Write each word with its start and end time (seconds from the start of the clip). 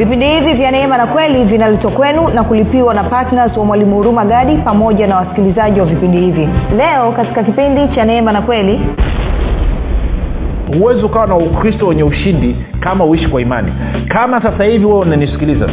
vipindi 0.00 0.26
hivi 0.26 0.52
vya 0.54 0.70
neema 0.70 0.96
na 0.96 1.06
kweli 1.06 1.44
vinaletwa 1.44 1.90
kwenu 1.90 2.28
na 2.28 2.44
kulipiwa 2.44 2.94
na 2.94 3.04
ptns 3.04 3.56
wa 3.56 3.64
mwalimu 3.64 3.96
huruma 3.96 4.24
gadi 4.24 4.56
pamoja 4.56 5.06
na 5.06 5.16
wasikilizaji 5.16 5.80
wa 5.80 5.86
vipindi 5.86 6.18
hivi. 6.20 6.48
Leo 6.76 7.12
katika 7.12 7.42
kipindi 7.44 7.88
cha 7.94 8.04
neema 8.04 8.32
na 8.32 8.42
kweli 8.42 8.80
huwezi 10.78 11.02
ukawa 11.04 11.26
na 11.26 11.36
ukristo 11.36 11.86
wenye 11.86 12.02
ushindi 12.02 12.56
kama 12.80 13.04
uishi 13.04 13.28
kwa 13.28 13.40
imani. 13.40 13.72
Kama 14.08 14.42
sasa 14.42 14.64
hivi 14.64 14.84
wewe 14.84 14.98
unanisikiliza 14.98 15.68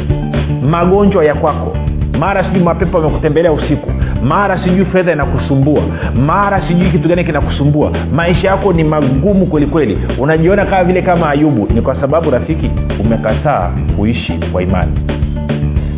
magonjwa 0.70 1.26
ya 1.26 1.36
kwako. 1.36 1.78
Mara 2.20 2.44
sijui 2.44 2.64
mapepo 2.64 2.98
amekutembelea 2.98 3.52
usiku 3.52 3.92
mara 4.28 4.64
sijui 4.64 4.86
fedha 4.86 5.12
inakusumbua. 5.14 5.82
Mara 6.26 6.68
sijui 6.68 6.90
kitu 6.92 7.10
gani 7.10 7.24
kinakusumbua. 7.24 7.92
Maisha 8.16 8.48
yako 8.48 8.74
ni 8.74 8.84
magumu 8.84 9.46
kwelikweli 9.46 9.98
unajiona 10.20 10.66
kama 10.66 10.84
vile 10.84 11.02
kama 11.02 11.30
ayubu. 11.30 11.68
Ni 11.74 11.82
kwa 11.82 12.02
sababu 12.02 12.30
rafiki 12.32 12.72
umekataa 13.00 13.72
kuishi 13.98 14.34
kwa 14.52 14.64
imani. 14.64 14.92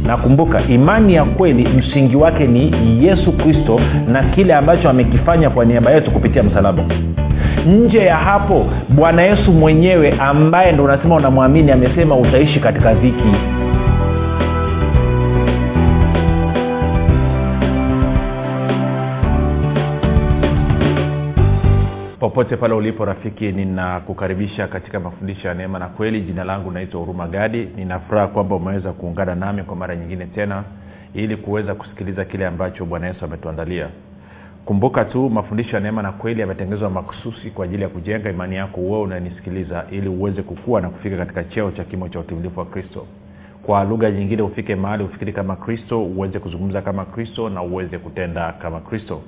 Nakumbuka 0.06 0.62
imani 0.68 1.14
ya 1.14 1.24
kweli 1.26 1.68
msingi 1.68 2.16
wake 2.16 2.48
ni 2.48 2.72
yesu 3.06 3.32
kristo 3.32 3.80
na 4.08 4.24
kile 4.24 4.54
ambacho 4.56 4.90
amekifanya 4.90 5.50
kwa 5.50 5.66
niaba 5.66 5.92
yetu 5.92 6.12
kupitia 6.12 6.44
msalaba. 6.44 6.84
Nje 7.68 7.98
ya 7.98 8.16
hapo 8.18 8.66
bwana 8.90 9.22
yesu 9.22 9.52
mwenyewe 9.52 10.14
ambaye 10.20 10.72
ndo 10.72 10.84
unasema 10.84 11.16
unamwamini 11.16 11.72
amesema 11.72 12.16
utaishi 12.16 12.60
katika 12.60 12.94
dhiki 12.94 13.24
popote 22.30 22.58
pale 22.58 22.74
ulipo 22.74 23.06
rafiki 23.06 23.52
ninakukaribisha 23.52 24.68
katika 24.68 25.00
mafundisho 25.00 25.48
ya 25.48 25.54
neema 25.54 25.80
na 25.80 25.88
kweli. 25.88 26.22
Jina 26.22 26.44
langu 26.44 26.72
naitwa 26.72 27.00
huruma 27.00 27.28
gadi. 27.28 27.68
Ninafuraha 27.76 28.28
kwamba 28.28 28.56
umeweza 28.56 28.92
kuungana 28.94 29.36
nami 29.36 29.64
kwa 29.64 29.76
mara 29.76 29.96
nyingine 29.96 30.26
tena 30.26 30.64
ili 31.14 31.36
kuweza 31.38 31.76
kusikiliza 31.76 32.26
kile 32.26 32.48
ambacho 32.48 32.86
bwana 32.86 33.08
yesu 33.08 33.26
ametuandalia. 33.26 33.88
Kumbuka 34.66 35.06
tu 35.06 35.30
mafundisho 35.30 35.76
ya 35.76 35.80
neema 35.82 36.02
na 36.02 36.12
kweli 36.12 36.42
yametengenezwa 36.42 36.90
makususi 36.90 37.50
kwa 37.52 37.66
ajili 37.66 37.84
ya 37.84 37.90
kujenga 37.90 38.30
imani 38.30 38.56
yako 38.56 38.82
uwe 38.82 39.00
unanisikiliza 39.00 39.86
ili 39.92 40.10
uweze 40.10 40.42
kukua 40.42 40.82
na 40.82 40.90
kufika 40.90 41.18
katika 41.18 41.44
cheo 41.44 41.72
cha 41.72 41.84
kimo 41.84 42.10
cha 42.10 42.20
utimilifu 42.20 42.60
wa 42.60 42.66
kristo. 42.66 43.06
Kwa 43.64 43.84
lugha 43.84 44.12
nyingine 44.12 44.42
ufike 44.42 44.76
mahali 44.76 45.04
ufikiri 45.04 45.34
kama 45.34 45.56
kristo 45.56 46.04
uweze 46.04 46.40
kuzungumza 46.40 46.82
kama 46.82 47.06
kristo 47.06 47.50
na 47.50 47.62
uweze 47.62 47.98
kutenda 47.98 48.52
kama 48.54 48.80
kristo 48.80 49.22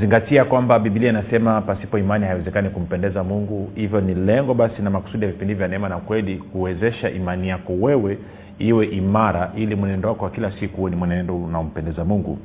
zingatia 0.00 0.44
kwamba 0.44 0.78
biblia 0.78 1.10
inasema 1.10 1.60
pasipo 1.60 1.98
imani 1.98 2.26
haiwezekani 2.26 2.70
kumpendeza 2.70 3.24
mungu. 3.24 3.70
Hivyo 3.74 4.00
ni 4.00 4.14
lengo 4.14 4.54
basi 4.54 4.82
na 4.82 4.90
makusudi 4.90 5.24
ya 5.24 5.32
vipindi 5.32 5.54
vya 5.54 5.68
neema 5.68 5.88
na 5.88 5.96
kweli 5.98 6.36
kuwezesha 6.36 7.10
imani 7.10 7.48
yako 7.48 7.72
wewe 7.72 8.18
iwe 8.58 8.86
imara 8.86 9.52
ili 9.56 9.74
mwenendo 9.74 10.08
wako 10.08 10.24
wa 10.24 10.30
kila 10.30 10.52
siku 10.52 10.76
huwe 10.76 10.90
ni 10.90 10.96
mwenendo 10.96 11.36
unaompendeza 11.36 12.04
mungu. 12.04 12.38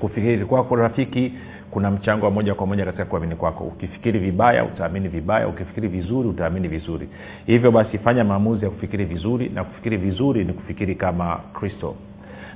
Kufikiri 0.00 0.44
kwako 0.44 0.76
rafiki 0.76 1.32
kuna 1.70 1.90
mchango 1.90 2.24
wa 2.26 2.30
moja 2.32 2.54
kwa 2.54 2.66
moja 2.66 2.84
katika 2.84 3.04
kuamini 3.04 3.34
kwako. 3.36 3.64
Ukifikiri 3.64 4.18
vibaya 4.18 4.64
utaamini 4.64 5.08
vibaya. 5.08 5.48
Ukifikiri 5.48 5.88
vizuri 5.88 6.28
utaamini 6.28 6.68
vizuri. 6.68 7.08
Hivyo 7.46 7.70
basi 7.70 7.98
fanya 7.98 8.24
maamuzi 8.24 8.64
ya 8.64 8.70
kufikiri 8.70 9.04
vizuri 9.04 9.48
na 9.48 9.64
kufikiri 9.64 9.96
vizuri 9.96 10.44
ni 10.44 10.52
kufikiri 10.52 10.94
kama 10.94 11.40
kristo 11.52 11.94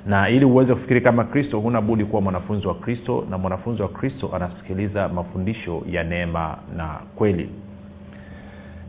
na 0.07 0.29
ili 0.29 0.45
uweze 0.45 0.75
kufikiri 0.75 1.01
kama 1.01 1.25
kristo 1.25 1.61
huna 1.61 1.81
budi 1.81 2.05
kuwa 2.05 2.23
mwanafunzi 2.23 2.67
wa 2.67 2.75
kristo 2.75 3.25
na 3.31 3.39
mwanafunzi 3.39 3.83
wa 3.83 3.89
kristo 3.89 4.31
anasikiliza 4.35 5.09
mafundisho 5.09 5.83
ya 5.91 6.05
neema 6.05 6.57
na 6.77 6.89
kweli. 7.17 7.49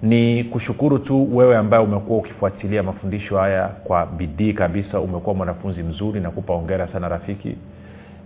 Ni 0.01 0.43
kushukuru 0.43 0.99
tu 0.99 1.37
wewe 1.37 1.57
ambaye 1.57 1.83
umekuwa 1.83 2.19
ukifuatilia 2.19 2.83
mafundisho 2.83 3.37
haya 3.37 3.67
kwa 3.67 4.05
bidii 4.05 4.53
kabisa 4.53 4.99
umekuwa 4.99 5.35
mwanafunzi 5.35 5.83
mzuri 5.83 6.19
na 6.19 6.31
kupa 6.31 6.53
ongera 6.53 6.87
sana 6.87 7.09
rafiki. 7.09 7.55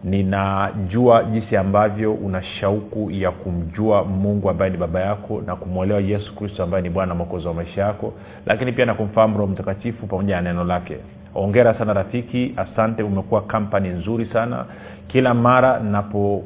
Ninajua 0.04 1.24
jinsi 1.24 1.58
ambavyo 1.58 2.14
una 2.14 2.44
shauku 2.44 3.12
ya 3.12 3.32
kumjua 3.32 4.04
mungu 4.04 4.50
ambaye 4.50 4.72
ni 4.72 4.78
baba 4.78 5.02
yako 5.02 5.42
na 5.46 5.56
kumwelewa 5.56 6.00
yesu 6.02 6.36
kristo 6.36 6.64
ambaye 6.64 6.84
ni 6.84 6.90
bwana 6.90 7.16
mwokozi 7.16 7.48
wa 7.48 7.54
maisha 7.54 7.82
yako 7.82 8.14
lakini 8.46 8.72
pia 8.72 8.86
na 8.86 8.94
kumfahamu 8.94 9.38
roho 9.38 9.52
mtakatifu 9.52 10.08
pamoja 10.08 10.36
na 10.36 10.42
neno 10.42 10.64
lake 10.64 10.98
ongera 11.38 11.74
sana 11.74 11.94
rafiki 11.94 12.54
asante 12.58 13.04
umekuwa 13.04 13.42
kampani 13.42 13.90
nzuri 13.90 14.26
sana. 14.34 14.66
Kila 15.08 15.34
mara 15.34 15.80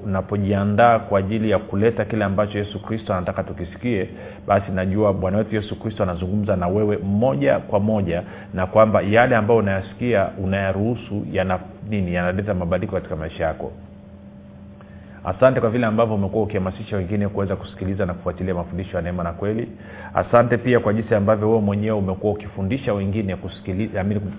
napojiandaa 0.05 0.93
napo 0.93 1.05
kwa 1.09 1.19
ajili 1.19 1.49
ya 1.49 1.59
kuleta 1.59 2.05
kile 2.05 2.25
ambacho 2.25 2.57
yesu 2.57 2.81
kristo 2.81 3.13
anataka 3.13 3.43
tukisikie 3.43 4.09
basi 4.47 4.71
najua 4.71 5.13
bwana 5.13 5.37
wetu 5.37 5.55
yesu 5.55 5.79
kristo 5.79 6.03
anazungumza 6.03 6.55
na 6.55 6.67
wewe 6.67 6.97
moja 6.97 7.59
kwa 7.59 7.79
moja 7.79 8.23
na 8.53 8.67
kwamba 8.67 9.01
yale 9.01 9.35
ambayo 9.35 9.59
unayasikia 9.59 10.27
unayaruhusu 10.43 11.25
yana 11.31 11.59
nini 11.89 12.13
yanaleta 12.13 12.53
mabadiliko 12.53 12.95
katika 12.95 13.15
maisha 13.15 13.43
yako 13.45 13.71
asante 15.25 15.59
kwa 15.59 15.69
vile 15.69 15.85
ambavyo 15.85 16.15
umekuwa 16.15 16.43
ukihamasisha 16.43 16.97
wengine 16.97 17.27
kuweza 17.27 17.55
kusikiliza 17.55 18.05
na 18.05 18.13
kufuatilia 18.13 18.53
mafundisho 18.53 18.97
ya 18.97 19.03
neema 19.03 19.23
na 19.23 19.31
kweli. 19.33 19.67
Asante 20.13 20.57
pia 20.57 20.79
kwa 20.79 20.93
jinsi 20.93 21.15
ambavyo 21.15 21.49
wewe 21.49 21.61
mwenyewe 21.61 21.97
umekuwa 21.97 22.33
ukifundisha 22.33 22.93
wengine 22.93 23.35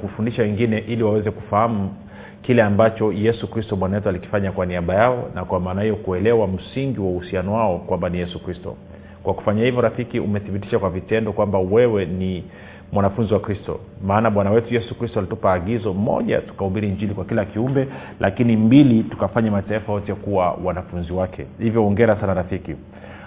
kufundisha 0.00 0.42
wengine 0.42 0.78
ili 0.78 1.02
waweze 1.02 1.30
kufahamu 1.30 1.94
kile 2.42 2.62
ambacho 2.62 3.12
yesu 3.12 3.50
kristo 3.50 3.76
bwana 3.76 3.94
wetu 3.96 4.08
alikifanya 4.08 4.52
kwa 4.52 4.66
niaba 4.66 4.94
yao 4.94 5.30
na 5.34 5.44
kwa 5.44 5.60
maana 5.60 5.82
hiyo 5.82 5.96
kuelewa 5.96 6.48
msingi 6.48 7.00
wa 7.00 7.06
uhusiano 7.06 7.54
wao 7.54 7.78
kwamba 7.78 8.08
ni 8.08 8.18
yesu 8.18 8.44
kristo. 8.44 8.76
Kwa 9.22 9.34
kufanya 9.34 9.64
hivyo 9.64 9.80
rafiki 9.80 10.20
umethibitisha 10.20 10.78
kwa 10.78 10.90
vitendo 10.90 11.32
kwamba 11.32 11.58
wewe 11.58 12.04
ni 12.04 12.44
mwanafunzi 12.92 13.34
wa 13.34 13.40
kristo. 13.40 13.80
Maana 14.06 14.30
bwana 14.30 14.50
wetu 14.50 14.74
yesu 14.74 14.94
kristo 14.98 15.18
alitupa 15.18 15.52
agizo 15.52 15.94
moja 15.94 16.40
tukahubiri 16.40 16.88
njili 16.88 17.14
kwa 17.14 17.24
kila 17.24 17.44
kiumbe 17.44 17.88
lakini 18.20 18.56
mbili 18.56 19.02
tukafanya 19.02 19.50
mataifa 19.50 19.92
yote 19.92 20.14
kuwa 20.14 20.52
wanafunzi 20.64 21.12
wake. 21.12 21.46
Hivyo 21.58 21.86
ongera 21.86 22.16
sana 22.20 22.34
rafiki. 22.34 22.74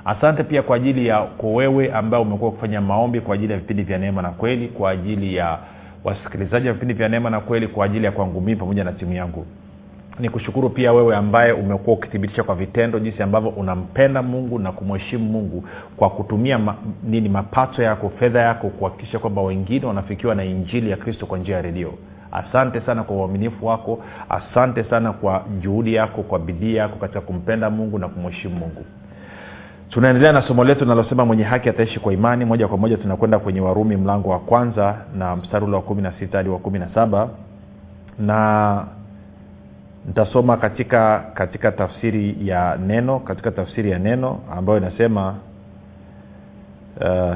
Asante 0.05 0.43
pia 0.43 0.61
kwa 0.61 0.75
ajili 0.75 1.07
ya 1.07 1.21
kowewe 1.21 1.67
wewe 1.75 1.93
ambaye 1.93 2.23
umekuwa 2.23 2.51
kufanya 2.51 2.81
maombi 2.81 3.21
kwa 3.21 3.35
ajili 3.35 3.53
ya 3.53 3.59
vipindi 3.59 3.83
vya 3.83 3.97
neema 3.97 4.21
na 4.21 4.29
kweli 4.29 4.67
kwa 4.67 4.91
ajili 4.91 5.35
ya 5.35 5.59
wasikilizaji 6.03 6.67
wa 6.67 6.73
vipindi 6.73 6.93
vya 6.93 7.09
neema 7.09 7.29
na 7.29 7.39
kweli 7.39 7.67
kwa 7.67 7.85
ajili 7.85 8.05
ya 8.05 8.11
kwangu 8.11 8.41
mii 8.41 8.55
pamoja 8.55 8.83
na 8.83 8.91
timu 8.91 9.13
yangu 9.13 9.45
ni 10.19 10.29
kushukuru 10.29 10.69
pia 10.69 10.93
wewe 10.93 11.15
ambaye 11.15 11.51
umekuwa 11.51 11.95
ukithibitisha 11.97 12.43
kwa 12.43 12.55
vitendo 12.55 12.99
jinsi 12.99 13.23
ambavyo 13.23 13.49
unampenda 13.49 14.21
mungu 14.21 14.59
na 14.59 14.71
kumheshimu 14.71 15.25
mungu 15.25 15.63
kwa 15.97 16.09
kutumia 16.09 16.59
ma, 16.59 16.75
nini 17.03 17.29
mapato 17.29 17.83
yako 17.83 18.11
fedha 18.19 18.41
yako 18.41 18.69
kuhakikisha 18.69 19.19
kwamba 19.19 19.41
wengine 19.41 19.85
wanafikiwa 19.85 20.35
na 20.35 20.43
injili 20.43 20.89
ya 20.89 20.97
kristo 20.97 21.25
kwa 21.25 21.37
njia 21.37 21.55
ya 21.55 21.61
redio. 21.61 21.93
Asante 22.31 22.81
sana 22.81 23.03
kwa 23.03 23.15
uaminifu 23.15 23.65
wako 23.65 23.99
asante 24.29 24.83
sana 24.83 25.13
kwa 25.13 25.43
juhudi 25.61 25.93
yako 25.93 26.23
kwa 26.23 26.39
bidii 26.39 26.75
yako 26.75 26.95
katika 26.95 27.21
kumpenda 27.21 27.69
mungu 27.69 27.99
na 27.99 28.07
kumheshimu 28.07 28.55
mungu. 28.55 28.85
Tunaendelea 29.89 30.31
na 30.31 30.41
somo 30.41 30.63
letu 30.63 30.83
linalosema 30.83 31.25
mwenye 31.25 31.43
haki 31.43 31.69
ataishi 31.69 31.99
kwa 31.99 32.13
imani. 32.13 32.45
Moja 32.45 32.67
kwa 32.67 32.77
moja 32.77 32.97
tunakwenda 32.97 33.39
kwenye 33.39 33.61
warumi 33.61 33.95
mlango 33.97 34.29
wa 34.29 34.39
kwanza 34.39 34.95
na 35.17 35.35
mstari 35.35 35.65
ule 35.65 35.75
wa 35.75 35.81
kumi 35.81 36.01
na 36.01 36.11
sita 36.19 36.37
hadi 36.37 36.49
wa 36.49 36.59
kumi 36.59 36.79
na 36.79 36.87
saba. 36.93 37.29
Na 38.19 38.85
nitasoma 40.07 40.57
katika 40.57 41.19
katika 41.33 41.71
tafsiri 41.71 42.35
ya 42.41 42.77
neno 42.88 43.19
katika 43.19 43.51
tafsiri 43.51 43.91
ya 43.91 43.99
neno 43.99 44.39
ambayo 44.57 44.79
inasema 44.79 45.35
uh, 47.01 47.35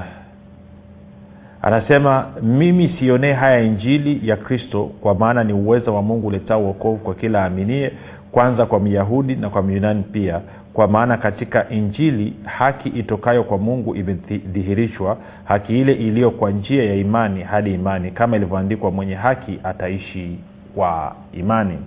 anasema 1.62 2.25
mimi 2.41 2.96
sionee 3.00 3.34
haya 3.34 3.59
injili 3.59 4.29
ya 4.29 4.38
kristo 4.38 4.84
kwa 5.02 5.16
maana 5.16 5.44
ni 5.44 5.53
uwezo 5.53 5.96
wa 5.96 6.02
mungu 6.02 6.28
uletao 6.28 6.62
uokovu 6.63 6.97
kwa 6.97 7.16
kila 7.16 7.46
aminie 7.46 7.91
kwanza 8.31 8.66
kwa 8.66 8.79
myahudi 8.79 9.35
na 9.35 9.50
kwa 9.50 9.63
myunani 9.63 10.03
pia. 10.03 10.41
Kwa 10.74 10.88
maana 10.88 11.18
katika 11.18 11.70
injili 11.70 12.34
haki 12.44 12.90
itokayo 12.90 13.44
kwa 13.44 13.58
mungu 13.58 13.96
imedhihirishwa 13.96 15.17
haki 15.44 15.79
ile 15.82 15.94
iliyo 15.94 16.32
kwa 16.32 16.52
njia 16.52 16.84
ya 16.84 16.96
imani 16.96 17.44
hadi 17.44 17.73
imani 17.73 18.11
kama 18.11 18.35
ilivyoandikwa 18.38 18.91
mwenye 18.91 19.16
haki 19.16 19.59
ataishi 19.64 20.40
kwa 20.76 21.16
imani 21.34 21.78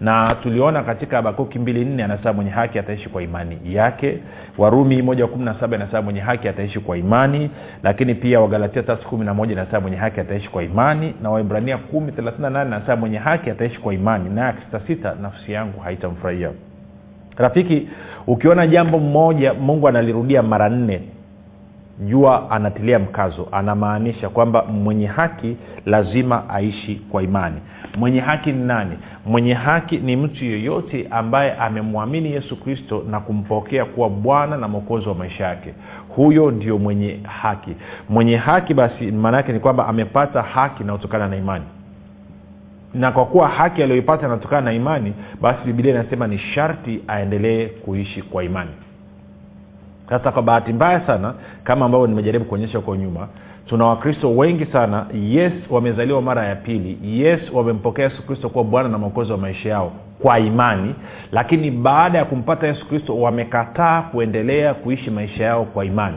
na 0.00 0.34
tuliona 0.42 0.82
katika 0.82 1.16
habakuki 1.16 1.58
mbili 1.58 1.84
nne 1.84 2.04
anasema 2.04 2.32
mwenye 2.32 2.50
haki 2.50 2.78
ataishi 2.78 3.08
kwa 3.08 3.22
imani 3.22 3.58
yake. 3.64 4.18
Warumi 4.58 5.02
moja 5.02 5.26
kumi 5.26 5.44
na 5.44 5.54
saba 5.60 5.76
inasema 5.76 6.02
mwenye 6.02 6.20
haki 6.20 6.48
ataishi 6.48 6.80
kwa 6.80 6.98
imani. 6.98 7.50
Lakini 7.82 8.14
pia 8.14 8.40
wagalatia 8.40 8.82
tatu 8.82 9.08
kumi 9.08 9.24
na 9.24 9.34
moja 9.34 9.52
inasema 9.52 9.80
mwenye 9.80 9.96
haki 9.96 10.20
ataishi 10.20 10.48
kwa 10.50 10.62
imani. 10.62 11.14
Na 11.22 11.30
waibrania 11.30 11.78
kumi 11.78 12.12
thelathini 12.12 12.42
na 12.42 12.50
nane 12.50 12.68
inasema 12.76 12.96
mwenye 12.96 13.18
haki 13.18 13.50
ataishi 13.50 13.80
kwa 13.80 13.94
imani. 13.94 14.30
Naye 14.30 14.48
akisitasita 14.48 15.14
nafsi 15.22 15.52
yangu 15.52 15.80
haitamfurahia 15.80 16.50
rafiki 17.36 17.88
ukiona 18.26 18.66
jambo 18.66 18.98
mmoja 18.98 19.54
mungu 19.54 19.88
analirudia 19.88 20.42
mara 20.42 20.68
nne 20.68 21.00
jua 22.06 22.50
anatilia 22.50 22.98
mkazo 22.98 23.48
anamaanisha 23.52 24.28
kwamba 24.28 24.64
mwenye 24.64 25.06
haki 25.06 25.56
lazima 25.86 26.48
aishi 26.50 26.94
kwa 27.10 27.22
imani. 27.22 27.56
Mwenye 27.96 28.20
haki 28.20 28.52
ni 28.52 28.64
nani? 28.66 28.98
Mwenye 29.26 29.54
haki 29.54 29.96
ni 29.96 30.16
mtu 30.16 30.44
yeyote 30.44 31.06
ambaye 31.10 31.52
amemwamini 31.54 32.32
yesu 32.32 32.56
kristo 32.60 33.04
na 33.10 33.20
kumpokea 33.20 33.84
kuwa 33.84 34.10
bwana 34.10 34.56
na 34.56 34.68
mwokozi 34.68 35.08
wa 35.08 35.14
maisha 35.14 35.44
yake. 35.46 35.74
Huyo 36.16 36.50
ndio 36.50 36.78
mwenye 36.78 37.20
haki. 37.42 37.70
Mwenye 38.08 38.36
haki 38.36 38.74
basi 38.74 39.10
maana 39.12 39.36
yake 39.36 39.52
ni 39.52 39.60
kwamba 39.60 39.86
amepata 39.88 40.42
haki 40.42 40.82
inayotokana 40.82 41.28
na 41.28 41.36
imani. 41.36 41.64
Na 42.94 43.12
kwa 43.12 43.26
kuwa 43.26 43.48
haki 43.48 43.82
aliyoipata 43.82 44.26
inatokana 44.26 44.60
na 44.60 44.72
imani 44.72 45.14
basi 45.40 45.58
bibilia 45.66 45.94
inasema 45.94 46.26
ni 46.26 46.38
sharti 46.38 47.00
aendelee 47.08 47.66
kuishi 47.66 48.22
kwa 48.22 48.44
imani 48.44 48.70
sasa 50.10 50.32
kwa 50.32 50.42
bahati 50.42 50.72
mbaya 50.72 51.00
sana 51.06 51.34
kama 51.64 51.86
ambavyo 51.86 52.06
nimejaribu 52.06 52.44
kuonyesha 52.44 52.78
huko 52.78 52.96
nyuma 52.96 53.28
tuna 53.68 53.86
wakristo 53.86 54.36
wengi 54.36 54.66
sana. 54.66 55.06
Yes 55.14 55.52
wamezaliwa 55.70 56.22
mara 56.22 56.44
ya 56.46 56.56
pili. 56.56 56.98
Yes 57.20 57.40
wamempokea 57.52 58.04
yesu 58.04 58.22
kristo 58.26 58.48
kuwa 58.48 58.64
bwana 58.64 58.88
na 58.88 58.98
mwokozi 58.98 59.32
wa 59.32 59.38
maisha 59.38 59.68
yao 59.68 59.92
kwa 60.22 60.38
imani. 60.38 60.94
Lakini 61.32 61.70
baada 61.70 62.18
ya 62.18 62.24
kumpata 62.24 62.66
yesu 62.66 62.88
kristo 62.88 63.20
wamekataa 63.20 64.02
kuendelea 64.02 64.74
kuishi 64.74 65.10
maisha 65.10 65.44
yao 65.44 65.64
kwa 65.64 65.84
imani. 65.84 66.16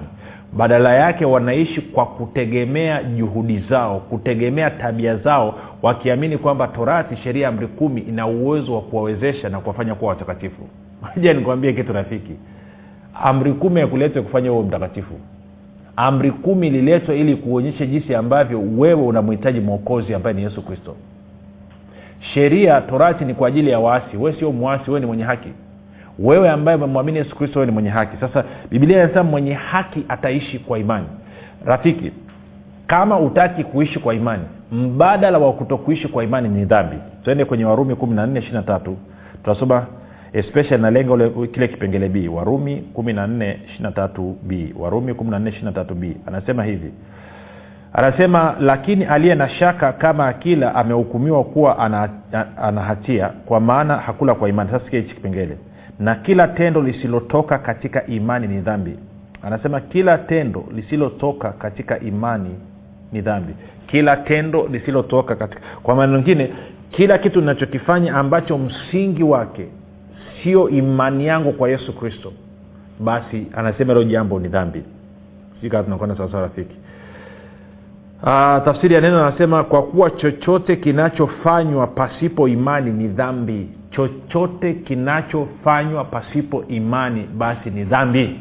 Badala 0.53 0.93
yake 0.93 1.25
wanaishi 1.25 1.81
kwa 1.81 2.05
kutegemea 2.05 3.03
juhudi 3.03 3.59
zao 3.69 3.99
kutegemea 3.99 4.69
tabia 4.69 5.15
zao 5.15 5.55
wakiamini 5.81 6.37
kwamba 6.37 6.67
torati 6.67 7.15
sheria 7.15 7.47
amri 7.47 7.67
kumi 7.67 8.01
ina 8.01 8.27
uwezo 8.27 8.75
wa 8.75 8.81
kuwawezesha 8.81 9.49
na 9.49 9.59
kuwafanya 9.59 9.95
kuwa 9.95 10.09
watakatifu. 10.09 10.61
Ja 11.21 11.33
nikwambie 11.33 11.73
kitu 11.73 11.93
rafiki 11.93 12.31
amri 13.13 13.53
kumi 13.53 13.79
yakuletwe 13.79 14.21
kufanya 14.21 14.49
huo 14.49 14.63
mtakatifu. 14.63 15.13
Amri 15.95 16.31
kumi 16.31 16.67
ililetwa 16.67 17.15
ili 17.15 17.35
kuonyesha 17.35 17.85
jinsi 17.85 18.15
ambavyo 18.15 18.61
wewe 18.77 19.01
unamhitaji 19.01 19.59
mwokozi 19.59 20.13
ambaye 20.13 20.35
ni 20.35 20.43
yesu 20.43 20.61
kristo. 20.61 20.95
Sheria 22.33 22.81
torati 22.81 23.25
ni 23.25 23.33
kwa 23.33 23.47
ajili 23.47 23.69
ya 23.69 23.79
waasi. 23.79 24.17
Wewe 24.17 24.33
sio 24.39 24.51
mwasi 24.51 24.83
wewe 24.91 24.99
ni 24.99 25.05
mwenye 25.05 25.23
haki. 25.23 25.49
Wewe 26.19 26.49
ambaye 26.49 26.77
umemwamini 26.77 27.17
yesu 27.17 27.35
kristo 27.35 27.59
wewe 27.59 27.65
ni 27.65 27.71
mwenye 27.73 27.89
haki. 27.89 28.17
Sasa 28.19 28.43
bibilia 28.69 29.03
inasema 29.03 29.23
mwenye 29.23 29.53
haki 29.53 30.03
ataishi 30.09 30.59
kwa 30.59 30.79
imani. 30.79 31.05
Rafiki 31.65 32.11
kama 32.87 33.19
utaki 33.19 33.63
kuishi 33.63 33.99
kwa 33.99 34.13
imani 34.13 34.43
mbadala 34.71 35.37
wa 35.37 35.53
kutokuishi 35.53 36.07
kwa 36.07 36.23
imani 36.23 36.49
ni 36.49 36.65
dhambi. 36.65 36.95
Tuende 37.23 37.45
kwenye 37.45 37.65
warumi 37.65 37.95
kumi 37.95 38.15
na 38.15 38.27
nne 38.27 38.39
ishiri 38.39 38.53
na 38.55 38.63
tatu. 38.63 38.97
Tunasoma 39.43 39.85
especially 40.33 40.81
na 40.81 40.91
lengo 40.91 41.47
kile 41.47 41.67
kipengele 41.67 42.09
b 42.09 42.27
warumi 42.27 42.75
kumi 42.93 43.13
na 43.13 43.27
nne 43.27 43.59
ishiri 43.65 43.83
na 43.83 43.91
tatu 43.91 44.37
b. 44.43 44.73
Warumi 44.79 45.13
kumi 45.13 45.31
na 45.31 45.39
nne 45.39 45.49
ishiri 45.49 45.65
na 45.65 45.71
tatu 45.71 45.95
b. 45.95 46.17
Anasema 46.25 46.63
hivi. 46.63 46.91
Anasema 47.93 48.55
lakini 48.59 49.05
aliye 49.05 49.35
na 49.35 49.49
shaka 49.49 49.93
kama 49.93 50.27
akila 50.27 50.75
amehukumiwa 50.75 51.43
kuwa 51.43 51.79
ana, 51.79 52.81
hatia 52.81 53.27
kwa 53.29 53.59
maana 53.59 53.97
hakula 53.97 54.35
kwa 54.35 54.49
imani. 54.49 54.69
Sasa 54.71 54.85
hichi 54.89 55.15
kipengele. 55.15 55.57
Na 55.99 56.15
kila 56.15 56.47
tendo 56.47 56.81
lisilotoka 56.81 57.57
katika 57.57 58.05
imani 58.07 58.47
ni 58.47 58.61
dhambi. 58.61 58.95
Anasema 59.43 59.79
kila 59.81 60.17
tendo 60.17 60.65
lisilotoka 60.75 61.51
katika 61.51 61.99
imani 61.99 62.55
ni 63.11 63.21
dhambi. 63.21 63.53
Kila 63.87 64.15
tendo 64.17 64.67
lisilotoka 64.67 65.35
katika 65.35 65.61
kwa 65.83 65.95
maana 65.95 66.13
mengine 66.13 66.53
kila 66.91 67.17
kitu 67.17 67.39
ninachokifanya 67.41 68.15
ambacho 68.15 68.57
msingi 68.57 69.23
wake 69.23 69.67
sio 70.43 70.69
imani 70.69 71.27
yangu 71.27 71.53
kwa 71.53 71.69
yesu 71.69 71.93
kristo. 71.93 72.33
Basi 72.99 73.47
anasema 73.55 73.93
hilo 73.93 74.03
jambo 74.03 74.39
ni 74.39 74.47
dhambi. 74.47 74.83
Tunakwenda 75.69 76.17
sawasawa 76.17 76.43
rafiki. 76.43 76.75
Uh, 78.23 78.27
tafsiri 78.65 78.95
ya 78.95 79.01
neno 79.01 79.25
anasema 79.27 79.63
kwa 79.63 79.83
kuwa 79.83 80.09
chochote 80.09 80.75
kinachofanywa 80.75 81.87
pasipo 81.87 82.47
imani 82.47 82.91
ni 82.91 83.07
dhambi. 83.07 83.69
Chochote 83.91 84.73
kinachofanywa 84.73 86.03
pasipo 86.05 86.63
imani 86.67 87.27
basi 87.37 87.69
ni 87.69 87.83
dhambi. 87.83 88.39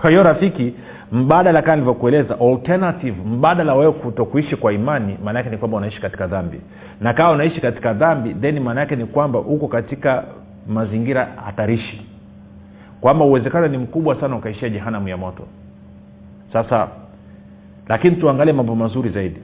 Kwa 0.00 0.10
hiyo 0.10 0.22
rafiki 0.22 0.74
mbadala 1.12 1.62
kama 1.62 1.76
nilivyokueleza 1.76 2.40
alternative 2.40 3.16
mbadala 3.26 3.74
wewe 3.74 3.92
kutokuishi 3.92 4.56
kwa 4.56 4.72
imani 4.72 5.18
maana 5.24 5.38
yake 5.38 5.50
ni 5.50 5.56
kwamba 5.58 5.76
unaishi 5.76 6.00
katika 6.00 6.26
dhambi. 6.26 6.60
Na 7.00 7.12
kama 7.14 7.30
unaishi 7.30 7.60
katika 7.60 7.92
dhambi 7.94 8.34
then 8.34 8.60
maana 8.60 8.80
yake 8.80 8.96
ni 8.96 9.04
kwamba 9.06 9.38
uko 9.38 9.68
katika 9.68 10.24
mazingira 10.68 11.28
hatarishi. 11.44 12.06
Kwamba 13.00 13.24
uwezekano 13.24 13.68
ni 13.68 13.78
mkubwa 13.78 14.20
sana 14.20 14.36
ukaishia 14.36 14.68
jehanamu 14.68 15.08
ya 15.08 15.16
moto. 15.16 15.42
Sasa 16.52 16.88
lakini 17.88 18.16
tuangalie 18.16 18.52
mambo 18.52 18.74
mazuri 18.74 19.10
zaidi. 19.10 19.36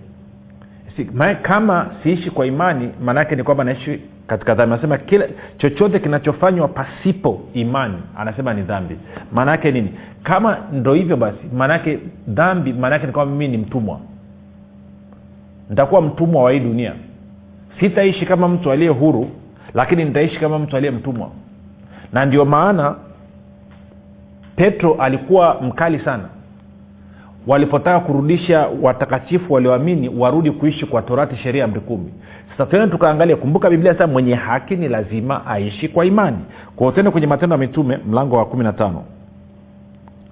Si, 0.97 1.05
ma, 1.15 1.35
kama 1.35 1.91
siishi 2.03 2.31
kwa 2.31 2.47
imani 2.47 2.91
maanaake 3.05 3.37
ni 3.37 3.43
kwamba 3.43 3.65
naishi 3.65 4.01
katika 4.27 4.55
dhambi. 4.55 4.73
Anasema 4.73 4.99
kile 4.99 5.31
chochote 5.59 5.99
kinachofanywa 5.99 6.69
pasipo 6.69 7.41
imani 7.55 7.95
anasema 8.17 8.55
ni 8.55 8.63
dhambi. 8.63 8.97
Maanaake 9.33 9.73
nini? 9.73 9.95
Kama 10.23 10.59
ndo 10.73 10.95
hivyo 10.95 11.17
basi 11.17 11.39
maanaake 11.57 11.99
dhambi 12.29 12.73
maanaake 12.73 13.07
ni 13.07 13.13
kwamba 13.13 13.37
mimi 13.37 13.49
ni 13.57 13.59
mtumwa. 13.63 14.01
Nitakuwa 15.71 16.03
mtumwa 16.03 16.43
wa 16.43 16.53
hii 16.53 16.61
dunia. 16.61 16.93
Sitaishi 17.81 18.27
kama 18.27 18.49
mtu 18.49 18.71
aliye 18.73 18.91
huru 18.91 19.31
lakini 19.75 20.05
nitaishi 20.05 20.41
kama 20.41 20.59
mtu 20.59 20.77
aliye 20.77 20.93
mtumwa. 20.93 21.31
Na 22.13 22.25
ndio 22.25 22.45
maana 22.45 22.95
petro 24.57 24.95
alikuwa 24.95 25.57
mkali 25.63 25.99
sana. 25.99 26.25
Walipotaka 27.47 28.01
kurudisha 28.01 28.69
watakatifu 28.83 29.53
walioamini 29.53 30.09
warudi 30.09 30.51
kuishi 30.51 30.87
kwa 30.87 31.03
torati 31.03 31.37
sheria 31.37 31.65
amri 31.65 31.81
kumi. 31.81 32.13
Sasa 32.51 32.67
tuende 32.71 32.89
tukaangalia 32.93 33.37
kumbuka 33.37 33.71
biblia 33.71 33.93
sasa 33.93 34.07
mwenye 34.07 34.35
haki 34.35 34.77
ni 34.77 34.89
lazima 34.89 35.47
aishi 35.47 35.89
kwa 35.89 36.05
imani. 36.05 36.39
Kwao 36.77 36.93
tende 36.93 37.11
kwenye 37.11 37.27
matendo 37.27 37.55
ya 37.55 37.59
mitume 37.59 37.99
mlango 38.09 38.37
wa 38.37 38.45
kumi 38.47 38.65
na 38.65 38.73
tano. 38.73 39.05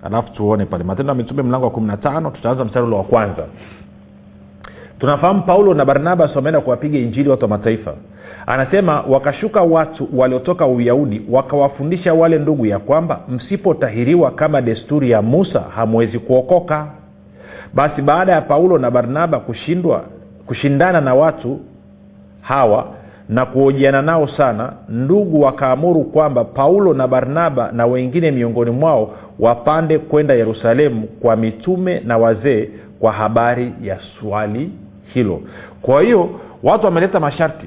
Alafu 0.02 0.32
tuone 0.32 0.64
pale. 0.64 0.84
Matendo 0.84 1.10
ya 1.10 1.14
mitume 1.14 1.42
mlango 1.42 1.64
wa 1.64 1.70
kumi 1.70 1.86
na 1.86 1.96
tano 1.96 2.30
tutaanza 2.30 2.64
mstari 2.64 2.86
ule 2.86 2.96
wa 2.96 3.04
kwanza. 3.04 3.46
Tunafahamu 4.98 5.42
paulo 5.42 5.74
na 5.74 5.84
barnabas 5.84 6.36
wameenda 6.36 6.60
kuwapiga 6.60 6.98
injili 6.98 7.28
watu 7.28 7.42
wa 7.42 7.48
mataifa 7.48 7.94
anasema 8.46 9.00
wakashuka 9.00 9.62
watu 9.62 10.08
waliotoka 10.12 10.66
uyahudi 10.66 11.22
wakawafundisha 11.30 12.14
wale 12.14 12.38
ndugu 12.38 12.66
ya 12.66 12.78
kwamba 12.78 13.20
msipotahiriwa 13.28 14.30
kama 14.30 14.60
desturi 14.60 15.10
ya 15.10 15.22
musa 15.22 15.60
hamwezi 15.60 16.18
kuokoka. 16.18 16.86
Basi 17.74 18.02
baada 18.02 18.32
ya 18.32 18.40
paulo 18.40 18.78
na 18.78 18.90
barnaba 18.90 19.40
kushindwa 19.40 20.04
kushindana 20.46 21.00
na 21.00 21.14
watu 21.14 21.60
hawa 22.40 22.86
na 23.28 23.46
kuojiana 23.46 24.02
nao 24.02 24.28
sana 24.28 24.72
ndugu 24.88 25.40
wakaamuru 25.40 26.04
kwamba 26.04 26.44
paulo 26.44 26.94
na 26.94 27.08
barnaba 27.08 27.72
na 27.72 27.86
wengine 27.86 28.30
miongoni 28.30 28.70
mwao 28.70 29.10
wapande 29.38 29.98
kwenda 29.98 30.34
yerusalemu 30.34 31.06
kwa 31.06 31.36
mitume 31.36 32.00
na 32.04 32.18
wazee 32.18 32.68
kwa 33.00 33.12
habari 33.12 33.72
ya 33.82 33.98
swali 34.20 34.70
hilo. 35.14 35.40
Kwa 35.82 36.02
hiyo 36.02 36.30
watu 36.62 36.84
wameleta 36.84 37.20
masharti 37.20 37.66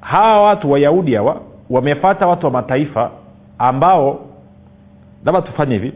hawa 0.00 0.42
watu 0.42 0.70
wayahudi 0.70 1.14
hawa 1.14 1.40
wamefata 1.70 2.26
watu 2.26 2.46
wa 2.46 2.52
mataifa 2.52 3.10
ambao 3.58 4.26
labda 5.24 5.42
tufanye 5.42 5.74
hivi 5.74 5.92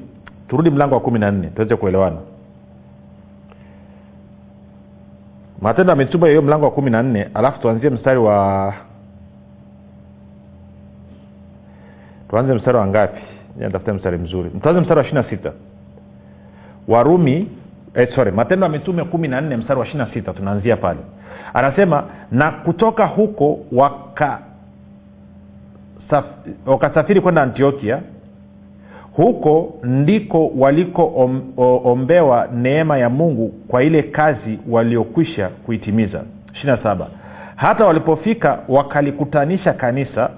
turudi 0.49 0.71
mlango 0.71 0.95
wa 0.95 1.01
kumi 1.01 1.19
na 1.19 1.31
nne 1.31 1.47
tuweze 1.49 1.77
kuelewana. 1.77 2.17
Matendo 5.61 5.91
ya 5.91 5.97
mitume 5.97 6.29
hiyo 6.29 6.43
mlango 6.43 6.65
wa 6.65 6.71
kumi 6.71 6.91
na 6.91 7.03
nne 7.03 7.29
alafu 7.35 7.61
tuanzie 7.61 7.91
mstari 7.91 8.19
wa 8.19 8.75
tuanze 12.29 12.55
mstari 12.55 12.79
wa 12.79 12.87
ngapi? 12.87 13.21
Tafute 13.73 13.93
mstari 13.93 14.19
mzuri. 14.19 14.51
Tuanze 14.51 14.81
mstari 14.81 14.99
wa 14.99 15.05
ishiri 15.07 15.23
na 15.23 15.31
sita. 15.31 15.53
Warumi 16.89 17.49
eh, 17.95 18.09
sorry 18.15 18.31
matendo 18.33 18.67
ya 18.97 19.05
kumi 19.05 19.29
na 19.29 19.41
nne 19.41 19.57
mstari 19.57 19.81
wa 19.81 19.87
ishiri 19.87 19.99
na 20.05 20.15
sita 20.15 20.33
tunaanzia 20.33 20.77
pale 20.77 21.01
anasema 21.55 22.05
na 22.33 22.51
kutoka 22.51 23.07
huko 23.07 23.59
waka 23.73 24.39
wakasafiri 26.67 27.21
kwenda 27.21 27.43
antiokia. 27.43 28.01
Huko 29.17 29.75
ndiko 29.83 30.51
walikoombewa 30.59 32.49
neema 32.55 32.99
ya 32.99 33.11
mungu 33.11 33.49
kwa 33.69 33.83
ile 33.83 34.03
kazi 34.03 34.59
waliokwisha 34.71 35.49
kuitimiza. 35.49 36.23
27 36.65 37.07
hata 37.57 37.85
walipofika 37.87 38.59
wakalikutanisha 38.69 39.73
kanisa 39.73 40.31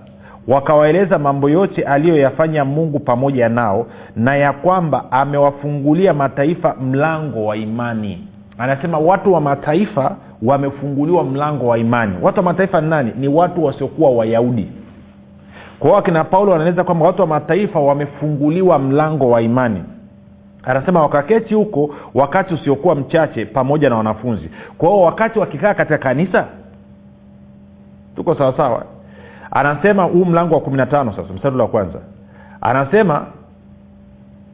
wakawaeleza 0.48 1.18
mambo 1.18 1.50
yote 1.50 1.82
aliyoyafanya 1.82 2.64
mungu 2.64 2.98
pamoja 2.98 3.48
nao 3.48 3.86
na 4.16 4.36
ya 4.36 4.52
kwamba 4.52 5.12
amewafungulia 5.12 6.14
mataifa 6.14 6.74
mlango 6.74 7.46
wa 7.46 7.56
imani. 7.56 8.28
Anasema 8.58 8.98
watu 8.98 9.32
wa 9.32 9.40
mataifa 9.40 10.16
wamefunguliwa 10.42 11.24
mlango 11.24 11.66
wa 11.66 11.78
imani. 11.78 12.14
Watu 12.22 12.38
wa 12.38 12.44
mataifa 12.44 12.80
ni 12.80 12.88
nani? 12.88 13.12
Ni 13.18 13.28
watu 13.28 13.64
wasiokuwa 13.64 14.10
wayahudi. 14.10 14.68
Kwa 15.78 15.88
hiyo 15.90 15.98
akina 15.98 16.24
paulo 16.24 16.52
wanaeleza 16.52 16.84
kwamba 16.84 17.06
watu 17.06 17.20
wa 17.22 17.26
mataifa 17.28 17.80
wamefunguliwa 17.80 18.78
mlango 18.78 19.30
wa 19.30 19.42
imani. 19.42 19.82
Anasema 20.64 21.02
wakaketi 21.02 21.54
huko 21.54 21.94
wakati 22.14 22.54
usiokuwa 22.54 22.94
mchache 22.94 23.44
pamoja 23.46 23.90
na 23.90 23.96
wanafunzi. 23.96 24.50
Kwa 24.78 24.88
hiyo 24.88 25.00
wakati 25.02 25.38
wakikaa 25.38 25.74
katika 25.74 25.98
kanisa 25.98 26.44
tuko 28.16 28.34
sawasawa. 28.34 28.84
Anasema 29.50 30.02
huu 30.04 30.24
mlango 30.24 30.54
wa 30.54 30.60
kumi 30.60 30.76
na 30.76 30.86
tano 30.86 31.12
sasa 31.16 31.32
mstari 31.34 31.56
wa 31.56 31.68
kwanza. 31.68 31.98
Anasema 32.60 33.26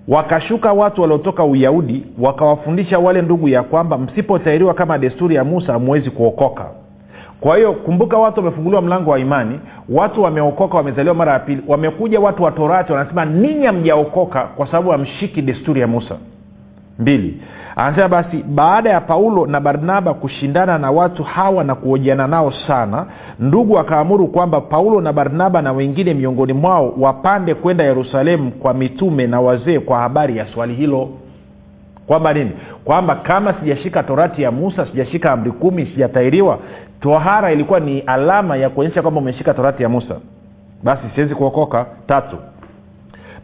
wakashuka 0.09 0.73
watu 0.73 1.03
waliotoka 1.03 1.45
uyahudi 1.45 2.07
wakawafundisha 2.19 2.99
wale 2.99 3.23
ndugu 3.23 3.49
ya 3.49 3.63
kwamba 3.63 3.99
msipotairiwa 3.99 4.75
kama 4.75 4.99
desturi 4.99 5.35
ya 5.35 5.45
musa 5.45 5.73
hamuwezi 5.73 6.11
kuokoka. 6.11 6.67
Kwa 7.41 7.57
hiyo 7.57 7.73
kumbuka 7.73 8.19
watu 8.19 8.41
wamefunguliwa 8.41 8.83
mlango 8.83 9.11
wa 9.11 9.19
imani 9.19 9.61
watu 9.89 10.23
wameokoka 10.23 10.77
wamezaliwa 10.77 11.15
mara 11.15 11.33
ya 11.33 11.39
pili 11.39 11.63
wamekuja 11.69 12.21
watu 12.21 12.43
wa 12.43 12.51
torati 12.51 12.93
wanasema 12.93 13.25
ninyi 13.25 13.67
hamjaokoka 13.67 14.41
kwa 14.45 14.67
sababu 14.67 14.91
hamshiki 14.91 15.43
desturi 15.43 15.81
ya 15.81 15.87
musa 15.87 16.17
mbili. 17.03 17.41
Anasema 17.77 18.09
basi 18.09 18.37
baada 18.43 18.91
ya 18.91 19.01
paulo 19.01 19.47
na 19.47 19.61
barnaba 19.61 20.15
kushindana 20.15 20.79
na 20.79 20.91
watu 20.91 21.23
hawa 21.25 21.65
na 21.65 21.75
kuojiana 21.75 22.27
nao 22.27 22.53
sana 22.67 23.07
ndugu 23.39 23.79
akaamuru 23.79 24.27
kwamba 24.29 24.61
paulo 24.61 25.01
na 25.01 25.13
barnaba 25.13 25.63
na 25.63 25.73
wengine 25.73 26.15
miongoni 26.15 26.53
mwao 26.53 26.95
wapande 26.99 27.55
kwenda 27.55 27.85
yerusalemu 27.85 28.51
kwa 28.51 28.75
mitume 28.75 29.27
na 29.27 29.41
wazee 29.41 29.79
kwa 29.79 29.99
habari 29.99 30.37
ya 30.37 30.47
swali 30.47 30.75
hilo. 30.75 31.09
Kwamba 32.07 32.33
nini? 32.35 32.51
Kwamba 32.85 33.15
kama 33.17 33.55
sijashika 33.61 34.03
torati 34.03 34.43
ya 34.43 34.51
musa 34.51 34.87
sijashika 34.87 35.33
amri 35.33 35.51
kumi 35.53 35.87
sijatairiwa 35.87 36.59
tohara 37.01 37.53
ilikuwa 37.53 37.81
ni 37.81 38.01
alama 38.01 38.57
ya 38.57 38.71
kuonyesha 38.71 39.03
kwamba 39.03 39.21
umeshika 39.21 39.55
torati 39.55 39.83
ya 39.83 39.89
musa. 39.89 40.15
Basi 40.83 41.03
siwezi 41.15 41.35
kuokoka. 41.35 41.87
Tatu. 42.07 42.37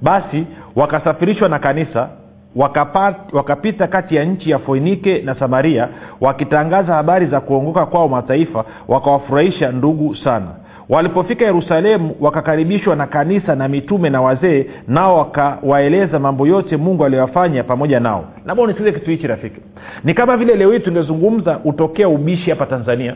Basi 0.02 0.46
wakasafirishwa 0.76 1.48
na 1.48 1.58
kanisa 1.58 2.08
wakapat, 2.56 3.16
wakapita 3.32 3.86
kati 3.86 4.16
ya 4.16 4.24
nchi 4.24 4.50
ya 4.50 4.58
foinike 4.58 5.22
na 5.22 5.34
samaria 5.34 5.88
wakitangaza 6.20 6.94
habari 6.94 7.26
za 7.26 7.40
kuongoka 7.40 7.86
kwao 7.86 8.08
mataifa 8.08 8.64
wakawafurahisha 8.88 9.72
ndugu 9.72 10.16
sana. 10.16 10.46
Walipofika 10.88 11.44
yerusalemu 11.44 12.16
wakakaribishwa 12.20 12.96
na 12.96 13.06
kanisa 13.06 13.54
na 13.54 13.68
mitume 13.68 14.10
na 14.10 14.20
wazee 14.20 14.66
nao 14.88 15.16
wakawaeleza 15.18 16.18
mambo 16.18 16.46
yote 16.46 16.76
mungu 16.76 17.04
aliyoyafanya 17.04 17.64
pamoja 17.64 18.00
nao. 18.00 18.24
Labda 18.46 18.62
unisikize 18.62 18.92
kitu 18.92 19.10
hichi 19.10 19.26
rafiki. 19.26 19.60
Ni 20.04 20.14
kama 20.14 20.36
vile 20.36 20.56
leo 20.56 20.72
hii 20.72 20.78
tungezungumza 20.80 21.60
utokea 21.64 22.08
ubishi 22.08 22.50
hapa 22.50 22.66
tanzania. 22.66 23.14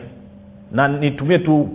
Na 0.71 0.87
nitumie 0.87 1.37
tu 1.39 1.69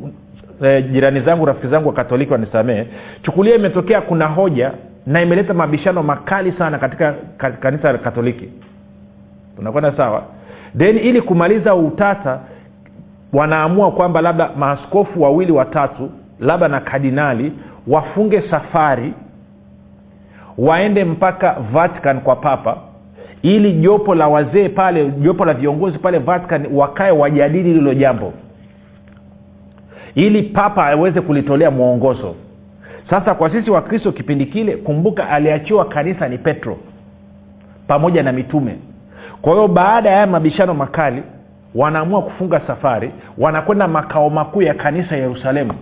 eh, 0.62 0.90
jirani 0.92 1.20
zangu 1.20 1.44
rafiki 1.46 1.66
zangu 1.68 1.88
wakatoliki 1.88 2.32
wanisamehe. 2.32 2.86
Chukulia 3.22 3.54
imetokea 3.54 4.00
kuna 4.00 4.26
hoja 4.26 4.72
na 5.08 5.22
imeleta 5.22 5.54
mabishano 5.54 6.02
makali 6.02 6.52
sana 6.52 6.78
katika 6.78 7.12
kanisa 7.60 7.92
la 7.92 7.98
katoliki. 7.98 8.48
Tunakwenda 9.56 9.92
sawa? 9.96 10.22
Then 10.78 10.98
ili 10.98 11.22
kumaliza 11.22 11.74
utata 11.74 12.38
wanaamua 13.32 13.92
kwamba 13.92 14.20
labda 14.20 14.50
maaskofu 14.56 15.22
wawili 15.22 15.52
watatu 15.52 16.10
labda 16.40 16.68
na 16.68 16.80
kardinali 16.80 17.52
wafunge 17.86 18.42
safari 18.50 19.14
waende 20.58 21.04
mpaka 21.04 21.56
vatican 21.72 22.20
kwa 22.20 22.36
papa 22.36 22.76
ili 23.42 23.72
jopo 23.72 24.14
la 24.14 24.28
wazee 24.28 24.68
pale 24.68 25.10
jopo 25.10 25.44
la 25.44 25.54
viongozi 25.54 25.98
pale 25.98 26.18
vatican 26.18 26.66
wakae 26.72 27.10
wajadili 27.10 27.72
hilo 27.72 27.94
jambo 27.94 28.32
ili 30.14 30.42
papa 30.42 30.86
aweze 30.86 31.20
kulitolea 31.20 31.70
mwongozo 31.70 32.34
sasa 33.10 33.34
kwa 33.34 33.50
sisi 33.50 33.70
wakristo 33.70 34.12
kipindi 34.12 34.46
kile 34.46 34.76
kumbuka 34.76 35.28
aliachiwa 35.28 35.84
kanisa 35.84 36.28
ni 36.28 36.38
petro 36.38 36.76
pamoja 37.86 38.22
na 38.22 38.32
mitume. 38.32 38.76
Kwa 39.42 39.52
hiyo 39.52 39.68
baada 39.68 40.08
ya 40.08 40.14
haya 40.14 40.26
mabishano 40.26 40.74
makali 40.74 41.22
wanaamua 41.74 42.22
kufunga 42.22 42.60
safari 42.66 43.10
wanakwenda 43.38 43.88
makao 43.88 44.30
makuu 44.30 44.62
ya 44.62 44.74
kanisa 44.74 45.16
yerusalemu. 45.16 45.72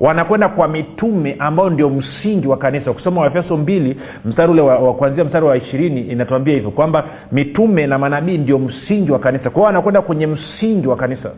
Wanakwenda 0.00 0.48
kwa 0.48 0.68
mitume 0.68 1.36
ambao 1.38 1.70
ndio 1.70 1.90
msingi 1.90 2.46
wa 2.48 2.56
kanisa. 2.56 2.90
Ukisoma 2.90 3.20
waefeso 3.20 3.56
mbili 3.56 4.00
mstari 4.24 4.52
ule 4.52 4.62
wa, 4.62 4.78
wa 4.78 4.94
kuanzia 4.94 5.24
mstari 5.24 5.46
wa 5.46 5.56
ishirini 5.56 6.00
inatuambia 6.00 6.54
hivyo 6.54 6.70
kwamba 6.70 7.04
mitume 7.32 7.86
na 7.86 7.98
manabii 7.98 8.38
ndio 8.38 8.58
msingi 8.58 9.12
wa 9.12 9.18
kanisa. 9.18 9.42
Kwa 9.44 9.52
hiyo 9.54 9.66
wanakwenda 9.66 10.02
kwenye 10.02 10.26
msingi 10.26 10.86
wa 10.86 10.96
kanisa. 10.96 11.30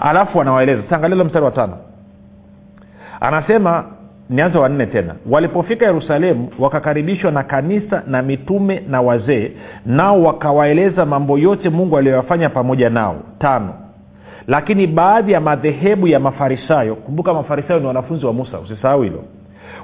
Alafu 0.00 0.38
wanawaeleza 0.38 0.82
sangalilo 0.90 1.24
mstari 1.24 1.44
wa 1.44 1.50
tano. 1.50 1.76
Anasema 3.20 3.84
nianze 4.30 4.58
wanne 4.58 4.86
tena. 4.86 5.14
Walipofika 5.30 5.86
yerusalemu 5.86 6.48
wakakaribishwa 6.58 7.30
na 7.30 7.42
kanisa 7.42 8.02
na 8.06 8.22
mitume 8.22 8.82
na 8.88 9.00
wazee 9.00 9.50
nao 9.86 10.22
wakawaeleza 10.22 11.06
mambo 11.06 11.38
yote 11.38 11.70
mungu 11.70 11.98
aliyoyafanya 11.98 12.48
pamoja 12.48 12.90
nao. 12.90 13.16
Tano. 13.38 13.74
Lakini 14.46 14.86
baadhi 14.86 15.32
ya 15.32 15.40
madhehebu 15.40 16.08
ya 16.08 16.20
mafarisayo 16.20 16.94
kumbuka 16.94 17.34
mafarisayo 17.34 17.80
ni 17.80 17.86
wanafunzi 17.86 18.26
wa 18.26 18.32
musa 18.32 18.58
usisahau 18.58 19.02
hilo. 19.02 19.24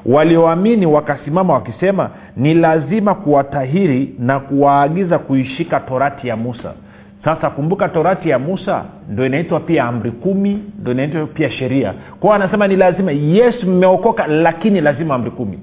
Walioamini 0.07 0.87
wakasimama 0.87 1.55
wakisema 1.55 2.11
ni 2.37 2.55
lazima 2.55 3.15
kuwatahiri 3.15 4.15
na 4.19 4.41
kuwaagiza 4.41 5.19
kuishika 5.19 5.81
torati 5.81 6.29
ya 6.29 6.37
musa 6.37 6.73
sasa 7.25 7.50
kumbuka 7.50 7.88
torati 7.88 8.29
ya 8.29 8.38
musa 8.38 8.85
ndo 9.09 9.26
inaitwa 9.26 9.61
pia 9.61 9.85
amri 9.85 10.11
kumi 10.11 10.59
ndo 10.81 10.93
inaitwa 10.93 11.26
pia 11.26 11.50
sheria. 11.50 11.95
Kwao 12.21 12.35
anasema 12.35 12.69
ni 12.69 12.76
lazima 12.76 13.12
yes 13.12 13.64
mmeokoka 13.64 14.26
lakini 14.26 14.81
lazima 14.81 15.14
amri 15.14 15.31
kumi. 15.31 15.59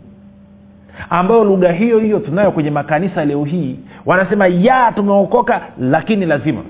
Ambayo 1.09 1.43
lugha 1.43 1.71
hiyo 1.71 1.99
hiyo 1.99 2.19
tunayo 2.19 2.51
kwenye 2.51 2.71
makanisa 2.71 3.25
leo 3.25 3.43
hii 3.43 3.79
wanasema 4.05 4.47
ya 4.47 4.91
tumeokoka 4.95 5.61
lakini 5.79 6.25
lazima. 6.25 6.61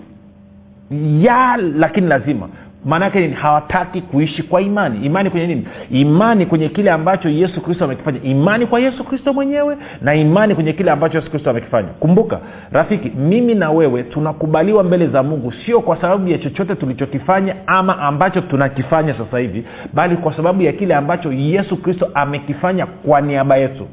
Ya 1.22 1.58
lakini 1.58 2.08
lazima 2.08 2.50
maanaake 2.86 3.20
nini? 3.20 3.34
Hawataki 3.34 4.02
kuishi 4.02 4.44
kwa 4.44 4.62
imani. 4.62 5.06
Imani 5.06 5.30
kwenye 5.30 5.48
nini? 5.48 5.68
Imani 5.92 6.46
kwenye 6.46 6.70
kile 6.70 6.92
ambacho 6.92 7.30
yesu 7.30 7.62
kristo 7.62 7.86
amekifanya. 7.86 8.20
Imani 8.24 8.66
kwa 8.66 8.80
yesu 8.80 9.04
kristo 9.04 9.34
mwenyewe 9.34 9.78
na 10.02 10.16
imani 10.16 10.56
kwenye 10.56 10.74
kile 10.74 10.92
ambacho 10.92 11.18
yesu 11.18 11.30
kristo 11.32 11.50
amekifanya. 11.50 11.88
Kumbuka 11.88 12.40
rafiki 12.72 13.10
mimi 13.10 13.56
na 13.56 13.72
wewe 13.72 14.04
tunakubaliwa 14.04 14.84
mbele 14.84 15.08
za 15.08 15.24
mungu 15.24 15.52
sio 15.66 15.82
kwa 15.82 16.02
sababu 16.02 16.28
ya 16.28 16.38
chochote 16.38 16.76
tulichokifanya 16.76 17.56
ama 17.68 18.00
ambacho 18.00 18.42
tunakifanya 18.42 19.14
sasa 19.18 19.40
hivi 19.40 19.66
bali 19.94 20.18
kwa 20.18 20.36
sababu 20.36 20.62
ya 20.62 20.74
kile 20.74 20.96
ambacho 20.96 21.32
yesu 21.32 21.78
kristo 21.78 22.10
amekifanya 22.14 22.86
kwa 22.86 23.22
niaba 23.22 23.58
yetu. 23.58 23.88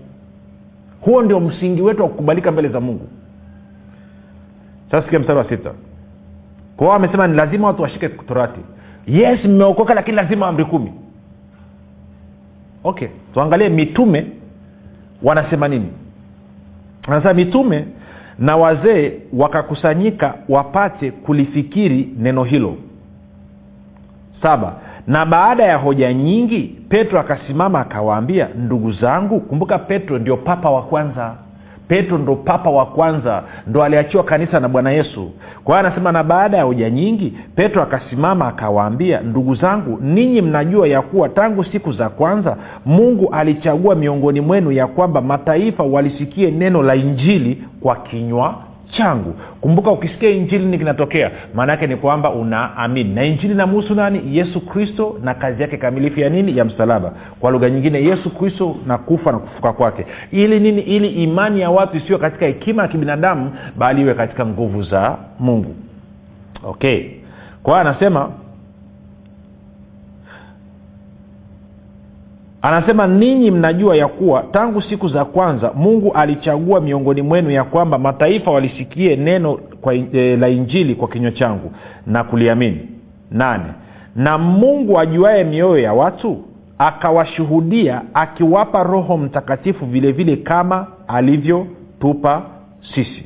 Huo 1.01 1.23
ndio 1.23 1.41
msingi 1.41 1.83
wetu 1.83 2.03
wa 2.03 2.09
kukubalika 2.09 2.53
mbele 2.53 2.69
za 2.69 2.81
mungu. 2.81 3.09
Sasa 4.91 5.03
sikia 5.05 5.19
mstari 5.19 5.39
wa 5.39 5.49
sita. 5.49 5.71
Kwao 6.77 6.93
amesema 6.93 7.27
ni 7.27 7.37
lazima 7.37 7.67
watu 7.67 7.83
washike 7.83 8.09
torati 8.09 8.61
yes 9.07 9.45
mmeokoka 9.45 9.95
lakini 9.95 10.17
lazima 10.17 10.47
amri 10.47 10.65
kumi. 10.65 10.93
Okay 12.85 13.09
tuangalie 13.35 13.69
mitume 13.69 14.27
wanasema 15.23 15.69
nini. 15.69 15.89
Wanasema 17.09 17.35
mitume 17.35 17.85
na 18.39 18.57
wazee 18.57 19.13
wakakusanyika 19.33 20.35
wapate 20.49 21.11
kulifikiri 21.11 22.09
neno 22.19 22.45
hilo. 22.45 22.77
Saba 24.43 24.75
na 25.07 25.27
baada 25.27 25.65
ya 25.65 25.77
hoja 25.77 26.13
nyingi 26.13 26.63
petro 26.89 27.21
akasimama 27.21 27.81
akawaambia 27.81 28.49
ndugu 28.59 28.93
zangu 28.93 29.41
kumbuka 29.41 29.79
petro 29.79 30.19
ndio 30.19 30.37
papa 30.37 30.71
wa 30.71 30.83
kwanza 30.83 31.35
petro 31.89 32.19
ndo 32.19 32.37
papa 32.37 32.71
wa 32.71 32.87
kwanza 32.87 33.43
ndo 33.67 33.83
aliachiwa 33.85 34.25
kanisa 34.25 34.61
na 34.61 34.69
bwana 34.69 34.91
yesu. 34.91 35.31
Kwa 35.65 35.77
hiyo 35.77 35.87
anasema 35.87 36.13
na 36.13 36.25
baada 36.25 36.57
ya 36.57 36.63
hoja 36.65 36.91
nyingi 36.91 37.33
petro 37.55 37.83
akasimama 37.83 38.49
akawaambia 38.49 39.21
ndugu 39.21 39.55
zangu 39.55 39.99
ninyi 40.03 40.43
mnajua 40.43 40.89
ya 40.89 41.03
kuwa 41.03 41.29
tangu 41.29 41.65
siku 41.65 41.93
za 41.93 42.09
kwanza 42.09 42.57
mungu 42.87 43.29
alichagua 43.33 43.95
miongoni 43.95 44.41
mwenu 44.41 44.73
ya 44.73 44.87
kwamba 44.87 45.21
mataifa 45.21 45.83
walisikie 45.83 46.51
neno 46.51 46.83
la 46.83 46.95
injili 46.95 47.65
kwa 47.81 47.97
kinywa 47.97 48.55
changu. 48.91 49.35
Kumbuka 49.61 49.91
ukisikia 49.91 50.31
injili 50.31 50.65
ni 50.67 50.79
kinatokea. 50.79 51.31
Maana 51.55 51.73
yake 51.73 51.87
ni 51.87 51.97
kwamba 51.97 52.31
unaamini. 52.31 53.15
Na 53.15 53.25
injili 53.25 53.55
namhusu 53.55 53.95
nani? 53.95 54.21
Yesu 54.37 54.61
kristo 54.61 55.19
na 55.23 55.35
kazi 55.35 55.63
yake 55.63 55.77
kamilifu 55.77 56.21
ya 56.21 56.29
nini? 56.29 56.59
Ya 56.59 56.65
msalaba. 56.65 57.13
Kwa 57.41 57.51
lugha 57.51 57.71
nyingine 57.71 58.05
yesu 58.05 58.31
kristo 58.31 58.77
na 58.87 58.99
kufa 58.99 59.33
na 59.33 59.39
kufuka 59.39 59.73
kwake. 59.73 60.07
Ili 60.33 60.61
nini? 60.61 60.81
Ili 60.83 61.09
imani 61.09 61.61
ya 61.61 61.71
watu 61.71 61.97
isiwe 61.97 62.19
katika 62.19 62.47
hekima 62.47 62.83
ya 62.83 62.89
kibinadamu 62.89 63.51
bali 63.77 64.03
iwe 64.03 64.15
katika 64.15 64.47
nguvu 64.47 64.83
za 64.83 65.17
mungu. 65.41 65.75
Okay. 66.65 67.05
Kwa 67.63 67.75
hiyo 67.81 67.91
anasema 67.91 68.31
anasema 72.67 73.07
ninyi 73.07 73.51
mnajua 73.51 73.97
ya 73.97 74.09
kuwa 74.09 74.43
tangu 74.43 74.83
siku 74.83 75.09
za 75.09 75.25
kwanza 75.25 75.73
mungu 75.75 76.13
alichagua 76.13 76.81
miongoni 76.81 77.23
mwenu 77.23 77.51
ya 77.51 77.65
kwamba 77.65 77.99
mataifa 77.99 78.51
walisikie 78.51 79.17
neno 79.17 79.59
kwa, 79.81 79.95
e, 79.95 80.37
la 80.37 80.49
injili 80.49 80.95
kwa 80.95 81.09
kinywa 81.09 81.31
changu 81.31 81.73
na 82.07 82.25
kuliamini. 82.25 82.89
Nane. 83.31 83.65
Na 84.17 84.39
mungu 84.39 84.99
ajuaye 85.01 85.45
mioyo 85.45 85.79
ya 85.79 85.93
watu? 85.93 86.45
Akawashuhudia 86.79 88.03
akiwapa 88.15 88.83
roho 88.83 89.17
mtakatifu 89.17 89.87
vile 89.87 90.13
vile 90.13 90.37
kama 90.37 90.87
alivyotupa 91.09 92.43
sisi. 92.95 93.25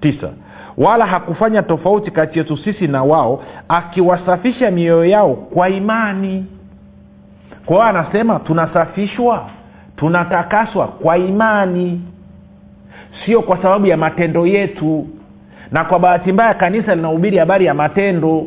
Tisa. 0.00 0.30
Wala 0.76 1.06
hakufanya 1.06 1.62
tofauti 1.62 2.10
kati 2.10 2.38
yetu 2.38 2.56
sisi 2.56 2.86
na 2.88 3.02
wao 3.02 3.42
akiwasafisha 3.68 4.70
mioyo 4.70 5.04
yao 5.04 5.34
kwa 5.34 5.68
imani 5.68 6.46
kwa 7.66 7.76
hiyo 7.76 7.88
anasema 7.88 8.38
tunasafishwa 8.38 9.48
tunatakaswa 9.96 10.86
kwa 10.86 11.18
imani. 11.18 12.00
Sio 13.24 13.42
kwa 13.42 13.62
sababu 13.62 13.86
ya 13.86 13.96
matendo 13.96 14.46
yetu. 14.46 15.06
Na 15.70 15.84
kwa 15.84 15.98
bahati 15.98 16.32
mbaya 16.32 16.54
kanisa 16.54 16.94
linahubiri 16.94 17.38
habari 17.38 17.64
ya 17.64 17.74
matendo. 17.74 18.46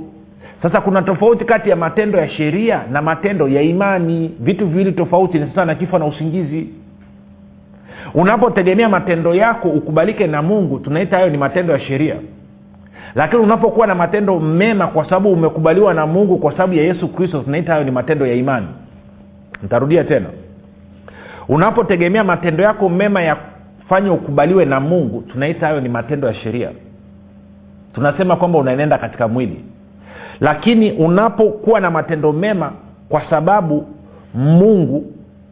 Sasa 0.61 0.81
kuna 0.81 1.01
tofauti 1.01 1.45
kati 1.45 1.69
ya 1.69 1.75
matendo 1.75 2.19
ya 2.19 2.29
sheria 2.29 2.81
na 2.91 3.01
matendo 3.01 3.47
ya 3.47 3.61
imani. 3.61 4.35
Vitu 4.39 4.67
viwili 4.67 4.91
tofauti 4.91 5.39
ni 5.39 5.45
sasa 5.47 5.65
na 5.65 5.75
kifo 5.75 5.99
na 5.99 6.05
usingizi. 6.05 6.69
Unapotegemea 8.13 8.89
matendo 8.89 9.35
yako 9.35 9.69
ukubalike 9.69 10.27
na 10.27 10.41
mungu 10.41 10.79
tunaita 10.79 11.15
hayo 11.17 11.29
ni 11.29 11.37
matendo 11.37 11.73
ya 11.73 11.79
sheria. 11.79 12.15
Lakini 13.15 13.41
unapokuwa 13.43 13.87
na 13.87 13.95
matendo 13.95 14.39
mema 14.39 14.87
kwa 14.87 15.03
sababu 15.03 15.31
umekubaliwa 15.33 15.93
na 15.93 16.05
mungu 16.07 16.37
kwa 16.37 16.51
sababu 16.51 16.73
ya 16.73 16.83
yesu 16.83 17.07
kristo 17.07 17.39
tunaita 17.39 17.71
hayo 17.73 17.83
ni 17.83 17.91
matendo 17.91 18.25
ya 18.27 18.33
imani 18.33 18.67
ntarudia 19.63 20.03
tena. 20.03 20.27
Unapotegemea 21.47 22.23
matendo 22.23 22.63
yako 22.63 22.89
mema 22.89 23.21
yafanye 23.21 24.09
ukubaliwe 24.09 24.65
na 24.65 24.79
mungu 24.79 25.21
tunaita 25.21 25.67
hayo 25.67 25.81
ni 25.81 25.89
matendo 25.89 26.27
ya 26.27 26.33
sheria. 26.33 26.69
Tunasema 27.93 28.35
kwamba 28.35 28.59
unaenenda 28.59 28.97
katika 28.97 29.27
mwili. 29.27 29.65
Lakini 30.39 30.91
unapokuwa 30.91 31.79
na 31.79 31.91
matendo 31.91 32.31
mema 32.33 32.71
kwa 33.09 33.21
sababu 33.29 33.87
mungu 34.33 35.05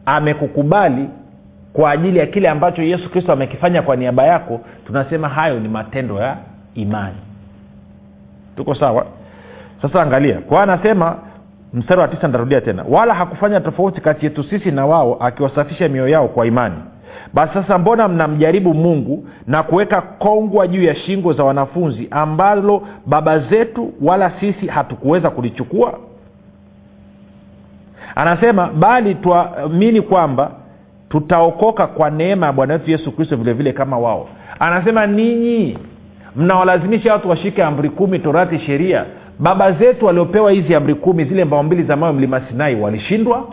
amekukubali 0.06 1.08
kwa 1.72 1.90
ajili 1.90 2.18
ya 2.18 2.26
kile 2.26 2.48
ambacho 2.48 2.82
yesu 2.82 3.10
kristo 3.10 3.32
amekifanya 3.32 3.82
kwa 3.82 3.96
niaba 3.96 4.22
yako 4.24 4.60
tunasema 4.86 5.28
hayo 5.28 5.60
ni 5.60 5.68
matendo 5.68 6.20
ya 6.20 6.36
imani. 6.74 7.16
Tuko 8.56 8.74
sawa? 8.74 9.06
Sasa 9.82 10.02
angalia. 10.02 10.38
Kwa 10.38 10.62
anasema 10.62 11.16
mstari 11.74 12.00
wa 12.00 12.08
tisa 12.08 12.28
ntarudia 12.28 12.60
tena. 12.60 12.84
Wala 12.88 13.14
hakufanya 13.14 13.60
tofauti 13.60 14.00
kati 14.00 14.26
yetu 14.26 14.44
sisi 14.44 14.70
na 14.70 14.86
wao 14.86 15.16
akiwasafisha 15.20 15.88
mioyo 15.88 16.08
yao 16.08 16.28
kwa 16.28 16.46
imani. 16.46 16.74
Basi 17.34 17.54
sasa 17.54 17.78
mbona 17.78 18.08
mnamjaribu 18.08 18.74
mungu 18.74 19.26
na 19.46 19.62
kuweka 19.62 20.00
kongwa 20.02 20.66
juu 20.68 20.82
ya 20.82 20.94
shingo 20.94 21.32
za 21.32 21.44
wanafunzi 21.44 22.08
ambalo 22.10 22.82
baba 23.06 23.38
zetu 23.38 23.92
wala 24.02 24.32
sisi 24.40 24.66
hatukuweza 24.66 25.30
kulichukua? 25.30 25.98
Anasema 28.14 28.66
bali 28.66 29.14
tuamini 29.14 30.00
kwamba 30.00 30.50
tutaokoka 31.08 31.86
kwa 31.86 32.10
neema 32.10 32.46
ya 32.46 32.52
bwana 32.52 32.72
wetu 32.74 32.90
yesu 32.90 33.12
kristo 33.12 33.36
vile 33.36 33.52
vile 33.52 33.72
kama 33.72 33.98
wao. 33.98 34.28
Anasema 34.58 35.06
ninyi 35.06 35.78
mnawalazimisha 36.36 37.12
watu 37.12 37.28
washike 37.30 37.62
amri 37.64 37.88
kumi 37.90 38.18
torati 38.18 38.58
sheria 38.58 39.04
baba 39.38 39.72
zetu 39.72 40.06
waliopewa 40.06 40.50
hizi 40.52 40.74
amri 40.74 40.94
kumi 40.94 41.24
zile 41.24 41.44
mbao 41.44 41.62
mbili 41.62 41.82
za 41.82 41.96
mawe 41.96 42.12
mlima 42.12 42.40
sinai 42.48 42.74
walishindwa. 42.80 43.44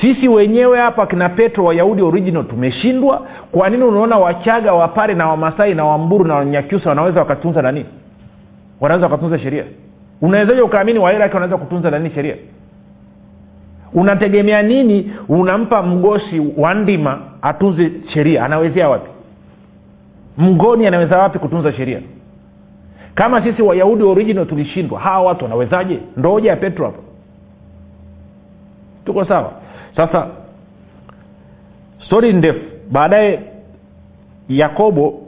Sisi 0.00 0.28
wenyewe 0.28 0.78
hapa 0.78 1.06
kina 1.06 1.28
petro 1.28 1.64
wayahudi 1.64 2.02
original 2.02 2.44
tumeshindwa. 2.44 3.26
Kwa 3.52 3.70
nini 3.70 3.82
unaona 3.84 4.16
wachaga 4.18 4.72
wapare 4.74 5.14
na 5.14 5.26
wamasai 5.28 5.74
na 5.74 5.84
wamburu 5.84 6.24
na 6.24 6.34
wanyakyusa 6.34 6.88
wanaweza 6.88 7.20
wakatunza 7.20 7.62
nani 7.62 7.84
wanaweza 8.80 9.06
wakatunza 9.06 9.38
sheria. 9.38 9.64
Unawezaje 10.22 10.60
ukaamini 10.60 10.98
wairaki 10.98 11.34
wanaweza 11.34 11.56
kutunza 11.58 11.90
nani 11.90 12.10
sheria? 12.14 12.34
Unategemea 13.94 14.62
nini 14.62 15.12
unampa 15.28 15.82
mgosi 15.82 16.42
wa 16.56 16.74
ndima 16.74 17.18
atunze 17.42 17.90
sheria? 18.14 18.44
Anawezea 18.44 18.88
wapi? 18.88 19.10
Mgoni 20.38 20.86
anaweza 20.86 21.18
wapi 21.18 21.38
kutunza 21.38 21.72
sheria 21.72 22.00
kama 23.14 23.42
sisi 23.42 23.62
wayahudi 23.62 24.02
original 24.02 24.46
tulishindwa 24.46 25.00
hawa 25.00 25.26
watu 25.26 25.44
wanawezaje? 25.44 26.00
Ndo 26.16 26.38
ya 26.38 26.56
petro 26.56 26.86
hapo. 26.86 27.02
Tuko 29.04 29.24
sawa? 29.24 29.52
Sasa 29.96 30.26
stori 32.06 32.32
ndefu. 32.32 32.60
Baadaye 32.90 33.40
yakobo 34.48 35.20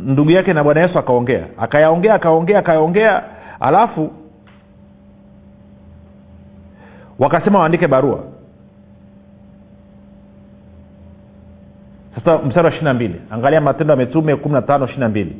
ndugu 0.00 0.30
yake 0.30 0.52
na 0.52 0.64
bwana 0.64 0.80
yesu 0.80 0.98
akaongea. 0.98 1.46
Akayaongea 1.58 2.14
akaongea 2.14 2.58
akayaongea 2.58 3.22
alafu 3.60 4.10
wakasema 7.18 7.58
waandike 7.58 7.86
barua. 7.88 8.24
Sasa 12.14 12.38
mstari 12.38 12.64
wa 12.64 12.70
ishiri 12.70 12.84
na 12.84 12.94
mbili. 12.94 13.20
Angalia 13.30 13.60
matendo 13.60 13.92
ya 13.92 13.96
mitume 13.98 14.36
kumi 14.36 14.54
na 14.54 14.62
tano 14.62 14.84
ishiri 14.84 15.00
na 15.00 15.08
mbili 15.08 15.36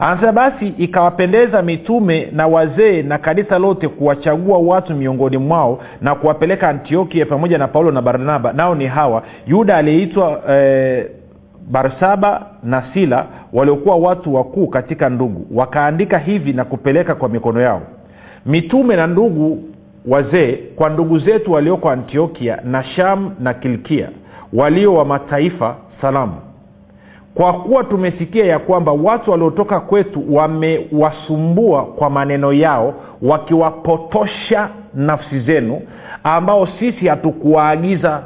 anasema 0.00 0.32
basi 0.32 0.66
ikawapendeza 0.68 1.62
mitume 1.62 2.28
na 2.32 2.46
wazee 2.46 3.02
na 3.02 3.18
kanisa 3.18 3.58
lote 3.58 3.88
kuwachagua 3.88 4.58
watu 4.58 4.94
miongoni 4.94 5.38
mwao 5.38 5.80
na 6.00 6.14
kuwapeleka 6.14 6.68
antiokia 6.68 7.26
pamoja 7.26 7.58
na 7.58 7.68
paulo 7.68 7.90
na 7.90 8.02
barnaba. 8.02 8.52
Nao 8.52 8.74
ni 8.74 8.86
hawa. 8.86 9.22
Yuda 9.46 9.76
aliyeitwa 9.76 10.42
eh, 10.50 11.06
barsaba 11.70 12.46
na 12.62 12.82
sila 12.94 13.26
waliokuwa 13.52 13.96
watu 13.96 14.34
wakuu 14.34 14.66
katika 14.66 15.08
ndugu. 15.08 15.46
Wakaandika 15.58 16.18
hivi 16.18 16.52
na 16.52 16.64
kupeleka 16.64 17.14
kwa 17.14 17.28
mikono 17.28 17.60
yao. 17.60 17.82
Mitume 18.46 18.96
na 18.96 19.06
ndugu 19.06 19.62
wazee 20.08 20.52
kwa 20.76 20.90
ndugu 20.90 21.18
zetu 21.18 21.52
walioko 21.52 21.90
antiokia 21.90 22.58
na 22.64 22.84
sham 22.84 23.30
na 23.40 23.54
kilkia 23.54 24.08
walio 24.52 24.94
wa 24.94 25.04
mataifa 25.04 25.76
salamu 26.00 26.34
kwa 27.34 27.52
kuwa 27.52 27.84
tumesikia 27.84 28.44
ya 28.46 28.58
kwamba 28.58 28.92
watu 28.92 29.30
waliotoka 29.30 29.80
kwetu 29.80 30.34
wamewasumbua 30.34 31.84
kwa 31.84 32.10
maneno 32.10 32.52
yao 32.52 32.94
wakiwapotosha 33.22 34.68
nafsi 34.94 35.40
zenu 35.40 35.80
ambao 36.24 36.66
sisi 36.78 37.06
hatukuwaagiza. 37.06 38.22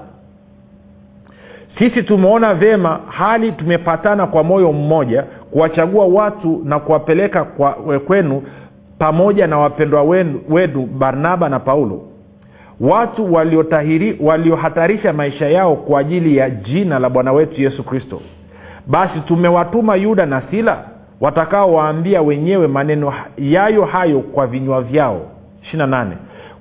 Sisi 1.78 2.02
tumeona 2.02 2.54
vyema 2.54 3.00
hali 3.08 3.52
tumepatana 3.52 4.26
kwa 4.26 4.42
moyo 4.42 4.72
mmoja 4.72 5.22
kuwachagua 5.50 6.06
watu 6.06 6.62
na 6.64 6.78
kuwapeleka 6.78 7.44
kwa, 7.44 7.72
kwenu 8.06 8.42
pamoja 8.98 9.46
na 9.46 9.58
wapendwa 9.58 10.02
wenu, 10.02 10.86
barnaba 10.98 11.48
na 11.48 11.60
paulo. 11.60 12.02
Watu 12.80 13.34
waliohatarisha 14.20 15.12
maisha 15.12 15.48
yao 15.48 15.76
kwa 15.76 16.00
ajili 16.00 16.36
ya 16.36 16.50
jina 16.50 16.98
la 16.98 17.10
bwana 17.10 17.32
wetu 17.32 17.62
yesu 17.62 17.82
kristo 17.84 18.20
basi 18.86 19.20
tumewatuma 19.20 19.96
yuda 19.96 20.26
na 20.26 20.42
sila 20.50 20.78
watakaowaambia 21.20 22.22
wenyewe 22.22 22.66
maneno 22.68 23.12
yayo 23.38 23.84
hayo 23.84 24.20
kwa 24.20 24.46
vinywa 24.46 24.82
vyao. 24.82 25.20
8 25.74 26.06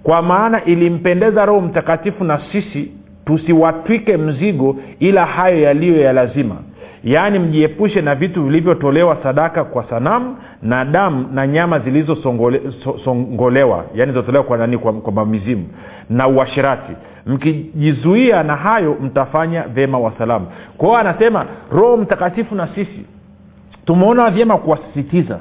kwa 0.04 0.22
maana 0.22 0.66
ilimpendeza 0.66 1.46
roho 1.46 1.62
mtakatifu 1.62 2.24
na 2.24 2.42
sisi 2.52 2.92
tusiwatwike 3.26 4.18
mzigo 4.18 4.76
ila 5.00 5.26
hayo 5.26 5.62
yaliyo 5.62 5.98
ya 6.02 6.14
lazima 6.14 6.56
yaani 7.04 7.40
mjiepushe 7.40 8.02
na 8.02 8.16
vitu 8.16 8.44
vilivyotolewa 8.44 9.18
sadaka 9.24 9.64
kwa 9.64 9.90
sanamu 9.90 10.38
na 10.62 10.86
damu 10.86 11.28
na 11.34 11.48
nyama 11.48 11.80
zilizosongolewa 11.80 13.78
so, 13.84 13.90
yaani 13.96 14.12
zilizotolewa 14.12 14.44
kwa 14.44 14.58
nani? 14.58 14.78
Kwa, 14.78 14.94
kwa 14.94 15.14
mamizimu 15.14 15.68
na 16.10 16.28
uashirati 16.28 16.92
mkijizuia 17.26 18.44
na 18.44 18.56
hayo 18.56 18.98
mtafanya 19.02 19.62
vyema 19.64 20.00
wasalamu 20.00 20.48
kwa 20.78 21.00
anasema 21.00 21.46
roho 21.72 21.98
mtakatifu 21.98 22.56
na 22.56 22.68
sisi 22.68 23.06
tumeona 23.86 24.30
vyema 24.32 24.58
kuwasisitiza. 24.58 25.40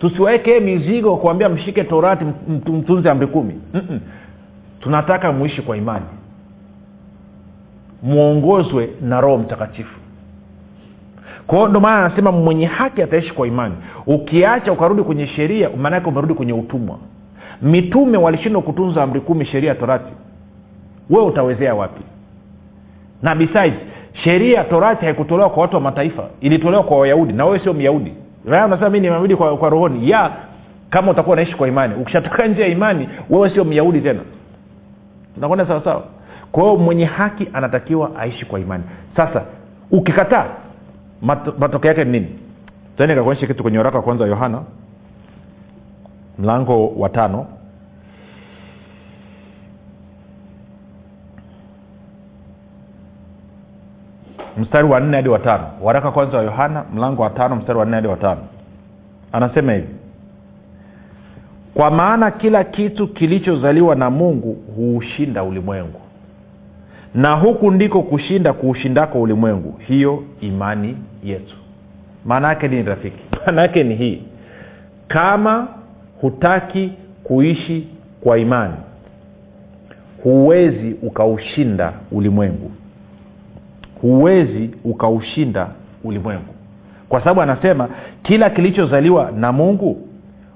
Tusiwawekee 0.00 0.60
mizigo 0.60 1.16
kuambia 1.16 1.48
mshike 1.48 1.84
torati 1.84 2.24
mtunze 2.66 3.10
amri 3.10 3.26
kumi. 3.26 3.54
Mm-mm. 3.74 4.00
tunataka 4.80 5.32
muishi 5.32 5.62
kwa 5.62 5.76
imani. 5.76 6.04
Mwongozwe 8.02 8.90
na 9.02 9.20
roho 9.20 9.38
mtakatifu 9.38 9.99
kwao 11.46 11.68
ndio 11.68 11.80
maana 11.80 12.06
anasema 12.06 12.32
mwenye 12.32 12.66
haki 12.66 13.02
ataishi 13.02 13.32
kwa 13.34 13.46
imani. 13.46 13.74
Ukiacha 14.06 14.72
ukarudi 14.72 15.02
kwenye 15.02 15.26
sheria 15.26 15.70
maanake 15.76 16.08
umerudi 16.08 16.34
kwenye 16.34 16.52
utumwa. 16.52 16.98
Mitume 17.62 18.18
walishindwa 18.18 18.62
kutunza 18.62 19.02
amri 19.02 19.20
kumi 19.20 19.44
sheria 19.44 19.74
torati. 19.74 20.12
Wewe 21.10 21.24
utawezea 21.26 21.74
wapi? 21.74 22.02
Na 23.22 23.34
besides 23.34 23.74
sheria 24.12 24.64
torati 24.64 25.04
haikutolewa 25.04 25.50
kwa 25.50 25.62
watu 25.62 25.74
wa 25.74 25.80
mataifa 25.82 26.24
ilitolewa 26.40 26.82
kwa 26.82 26.98
wayahudi 26.98 27.32
na 27.32 27.44
wewe 27.44 27.58
sio 27.58 27.72
myahudi. 27.72 28.12
Unasema 28.44 28.90
mi 28.90 29.00
ni 29.00 29.36
kwa, 29.36 29.56
kwa 29.56 29.68
rohoni. 29.68 30.10
Ya 30.10 30.30
kama 30.90 31.10
utakuwa 31.12 31.32
unaishi 31.32 31.54
kwa 31.56 31.68
imani. 31.68 31.94
Ukishatoka 31.94 32.46
nje 32.46 32.62
ya 32.62 32.68
imani 32.68 33.08
wewe 33.30 33.50
sio 33.50 33.64
myahudi 33.64 34.00
tena. 34.00 34.20
Unakwenda 35.36 35.66
sawasawa 35.66 36.04
kwa 36.52 36.62
hiyo 36.62 36.76
mwenye 36.76 37.04
haki 37.04 37.48
anatakiwa 37.52 38.10
aishi 38.18 38.46
kwa 38.46 38.60
imani. 38.60 38.84
Sasa 39.16 39.42
ukikataa 39.90 40.46
mat, 41.22 41.58
matokeo 41.58 41.88
yake 41.88 42.04
ni 42.04 42.10
nini? 42.10 42.38
Tani 42.96 43.14
kakuonyesha 43.14 43.46
kitu 43.46 43.62
kwenye 43.62 43.78
waraka 43.78 43.96
wa 43.98 44.02
kwanza 44.04 44.24
wa 44.24 44.30
yohana 44.30 44.62
mlango 46.38 46.88
wa 46.88 47.08
tano. 47.08 47.46
Mstari 54.56 54.88
wa 54.88 55.00
nne 55.00 55.16
hadi 55.16 55.28
watano 55.28 55.66
waraka 55.82 56.10
kwanza 56.10 56.36
wa 56.38 56.42
yohana 56.44 56.84
mlango 56.94 57.22
wa 57.22 57.30
tano 57.30 57.56
mstari 57.56 57.78
wa 57.78 57.84
nne 57.84 57.94
hadi 57.96 58.08
watano 58.08 58.40
anasema 59.32 59.72
hivi. 59.72 59.88
Kwa 61.74 61.90
maana 61.90 62.30
kila 62.30 62.64
kitu 62.64 63.08
kilichozaliwa 63.08 63.94
na 63.94 64.10
mungu 64.10 64.52
huushinda 64.76 65.42
ulimwengu 65.44 66.00
na 67.14 67.32
huku 67.32 67.70
ndiko 67.70 68.02
kushinda 68.02 68.52
kuushindako 68.52 69.22
ulimwengu. 69.22 69.74
Hiyo 69.78 70.24
imani 70.40 70.96
yetu. 71.24 71.56
Maana 72.24 72.48
yake 72.48 72.68
ni 72.68 72.82
rafiki? 72.82 73.22
Maana 73.46 73.62
yake 73.62 73.84
ni 73.84 73.94
hii. 73.94 74.22
Kama 75.08 75.68
hutaki 76.20 76.92
kuishi 77.24 77.86
kwa 78.20 78.38
imani 78.38 78.74
huwezi 80.22 80.96
ukaushinda 81.02 81.92
ulimwengu. 82.12 82.70
Huwezi 84.02 84.70
ukaushinda 84.84 85.68
ulimwengu. 86.04 86.54
Kwa 87.08 87.20
sababu 87.20 87.42
anasema 87.42 87.88
kila 88.22 88.50
kilichozaliwa 88.50 89.30
na 89.30 89.52
mungu 89.52 90.08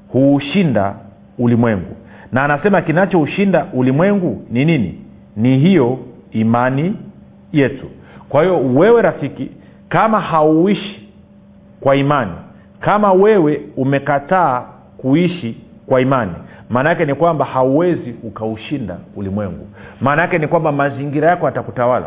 huushinda 0.09 0.95
ulimwengu. 1.38 1.97
Na 2.33 2.45
anasema 2.45 2.83
kinachoushinda 2.83 3.67
ulimwengu 3.73 4.43
ni 4.51 4.64
nini? 4.64 4.99
Ni 5.37 5.59
hiyo 5.59 5.99
imani 6.35 6.97
yetu. 7.53 7.87
Kwa 8.29 8.42
hiyo 8.42 8.59
wewe 8.61 9.03
rafiki 9.03 9.51
kama 9.88 10.20
hauishi 10.20 11.09
kwa 11.81 11.97
imani 11.97 12.33
kama 12.81 13.12
wewe 13.12 13.61
umekataa 13.77 14.62
kuishi 14.97 15.57
kwa 15.87 16.01
imani 16.01 16.33
maana 16.70 16.88
yake 16.88 17.05
ni 17.05 17.14
kwamba 17.14 17.44
hauwezi 17.44 18.14
ukaushinda 18.23 18.97
ulimwengu. 19.16 19.66
Maana 20.01 20.23
yake 20.23 20.38
ni 20.38 20.47
kwamba 20.49 20.73
mazingira 20.73 21.29
yako 21.31 21.47
yatakutawala 21.47 22.07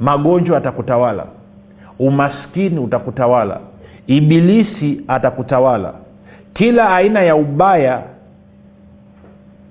magonjwa 0.00 0.58
atakutawala 0.58 1.26
umaskini 1.98 2.78
utakutawala 2.78 3.60
ibilisi 4.06 5.00
atakutawala 5.08 5.92
kila 6.54 6.94
aina 6.96 7.20
ya 7.22 7.36
ubaya 7.36 8.02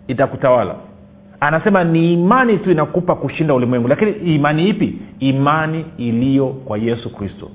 itakutawala 0.08 0.76
anasema 1.40 1.84
ni 1.84 2.14
imani 2.14 2.58
tu 2.58 2.72
inakupa 2.72 3.16
kushinda 3.16 3.54
ulimwengu. 3.54 3.88
Lakini 3.88 4.12
imani 4.12 4.70
ipi? 4.70 4.96
Imani 5.20 5.86
iliyo 5.98 6.48
kwa 6.48 6.78
yesu 6.78 7.16
kristo. 7.16 7.50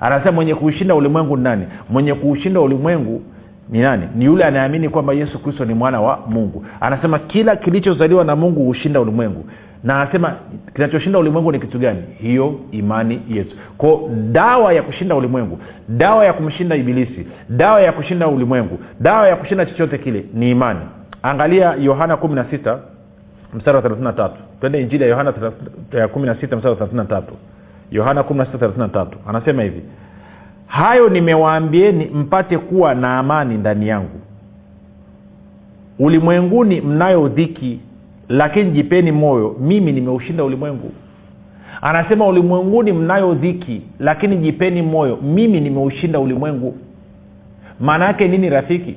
Anasema 0.00 0.32
mwenye 0.32 0.54
kuushinda 0.54 0.94
ulimwengu 0.94 1.36
ni 1.36 1.42
nani? 1.42 1.66
Mwenye 1.90 2.14
kuushinda 2.14 2.60
ulimwengu 2.60 3.22
ni 3.70 3.78
nani? 3.80 4.08
Ni 4.16 4.24
yule 4.24 4.44
anayeamini 4.44 4.88
kwamba 4.88 5.12
yesu 5.12 5.38
kristo 5.38 5.64
ni 5.64 5.74
mwana 5.74 6.00
wa 6.00 6.18
mungu. 6.26 6.64
Anasema 6.80 7.18
kila 7.18 7.56
kilichozaliwa 7.56 8.24
na 8.24 8.36
mungu 8.36 8.64
hushinda 8.64 9.00
ulimwengu. 9.00 9.44
Na 9.84 10.00
anasema 10.02 10.34
kinachoshinda 10.74 11.18
ulimwengu 11.18 11.52
ni 11.52 11.58
kitu 11.58 11.78
gani? 11.78 12.02
Hiyo 12.20 12.60
imani 12.72 13.20
yetu. 13.28 13.56
Ko 13.78 14.10
dawa 14.32 14.72
ya 14.72 14.82
kushinda 14.82 15.14
ulimwengu 15.14 15.58
dawa 15.88 16.24
ya 16.24 16.32
kumshinda 16.32 16.76
ibilisi 16.76 17.26
dawa 17.48 17.80
ya 17.80 17.92
kushinda 17.92 18.28
ulimwengu 18.28 18.78
dawa 19.00 19.28
ya 19.28 19.36
kushinda 19.36 19.66
chochote 19.66 19.98
kile 19.98 20.24
ni 20.34 20.50
imani. 20.50 20.80
Angalia 21.22 21.74
yohana 21.80 22.16
kumi 22.16 22.34
na 22.34 22.44
sita 22.44 22.78
mstari 23.54 23.76
wa 23.76 23.82
thelathini 23.82 24.06
na 24.06 24.12
tatu. 24.12 24.36
Twende 24.60 24.80
injili 24.82 25.02
ya 25.04 25.08
yohana 25.10 25.32
tatu. 25.32 25.52
Yohana 25.92 26.08
kumi 26.08 26.26
na 26.26 26.34
sita 28.46 28.58
thelathini 28.58 28.82
na 28.82 28.88
tatu. 28.88 29.18
Anasema 29.28 29.62
hivi 29.62 29.82
hayo 30.66 31.08
nimewaambieni 31.08 32.04
mpate 32.04 32.58
kuwa 32.58 32.94
na 32.94 33.18
amani 33.18 33.54
ndani 33.54 33.88
yangu. 33.88 34.20
Ulimwenguni 35.98 36.80
mnayo 36.80 37.28
dhiki 37.28 37.80
lakini 38.28 38.70
jipeni 38.70 39.12
moyo 39.12 39.56
mimi 39.60 39.92
nimeushinda 39.92 40.44
ulimwengu. 40.44 40.92
Anasema 41.82 42.26
ulimwenguni 42.26 42.92
mnayo 42.92 43.34
dhiki 43.34 43.82
lakini 43.98 44.36
jipeni 44.36 44.82
moyo 44.82 45.16
mimi 45.22 45.60
nimeushinda 45.60 46.18
ulimwengu. 46.20 46.76
Maana 47.80 48.04
yake 48.04 48.28
nini 48.28 48.50
rafiki 48.50 48.96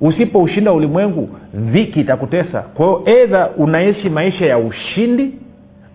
usipoushinda 0.00 0.72
ulimwengu 0.72 1.28
dhiki 1.54 2.00
itakutesa. 2.00 2.60
Kwa 2.60 2.86
hiyo 2.86 3.02
edha 3.22 3.48
unaishi 3.56 4.10
maisha 4.10 4.46
ya 4.46 4.58
ushindi 4.58 5.32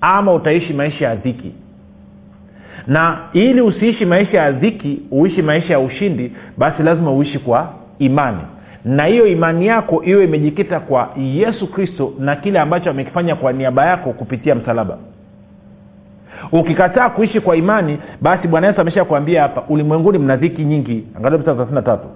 ama 0.02 0.34
utaishi 0.34 0.74
maisha 0.74 1.08
ya 1.08 1.16
dhiki. 1.16 1.52
Na 2.88 3.18
ili 3.34 3.62
usiishi 3.62 4.06
maisha 4.06 4.38
ya 4.38 4.52
dhiki 4.52 5.02
uishi 5.12 5.42
maisha 5.42 5.74
ya 5.74 5.80
ushindi 5.80 6.32
basi 6.58 6.84
lazima 6.84 7.12
uishi 7.14 7.40
kwa 7.40 7.74
imani. 8.00 8.42
Na 8.86 9.06
hiyo 9.06 9.28
imani 9.28 9.68
yako 9.68 10.04
iwe 10.04 10.24
imejikita 10.24 10.80
kwa 10.80 11.10
yesu 11.18 11.68
kristo 11.72 12.14
na 12.20 12.36
kile 12.36 12.60
ambacho 12.60 12.90
amekifanya 12.90 13.36
kwa 13.36 13.54
niaba 13.54 13.86
yako 13.86 14.10
kupitia 14.14 14.56
msalaba. 14.56 14.98
Ukikataa 16.52 17.10
kuishi 17.10 17.40
kwa 17.40 17.56
imani 17.56 17.98
basi 18.22 18.48
bwana 18.48 18.68
yesu 18.68 18.82
amesha 18.82 19.06
kuambia 19.06 19.42
hapa 19.42 19.64
ulimwenguni 19.70 20.18
mna 20.18 20.36
dhiki 20.38 20.64
nyingi. 20.66 21.04
Angalia 21.18 21.38
mstari 21.38 21.72
na 21.72 21.82
tatu 21.82 22.08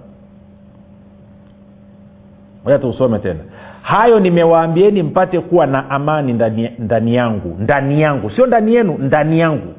moja 2.68 3.18
tena. 3.18 3.40
Hayo 3.82 4.20
nimewaambieni 4.20 5.02
mpate 5.02 5.40
kuwa 5.40 5.66
na 5.66 5.90
amani 5.90 6.32
ndani, 6.32 6.70
ndani 6.78 7.14
yangu. 7.14 7.56
Ndani 7.60 8.00
yangu. 8.02 8.30
Sio 8.30 8.46
ndani 8.46 8.74
yenu 8.74 8.98
ndani 8.98 9.40
yangu. 9.40 9.74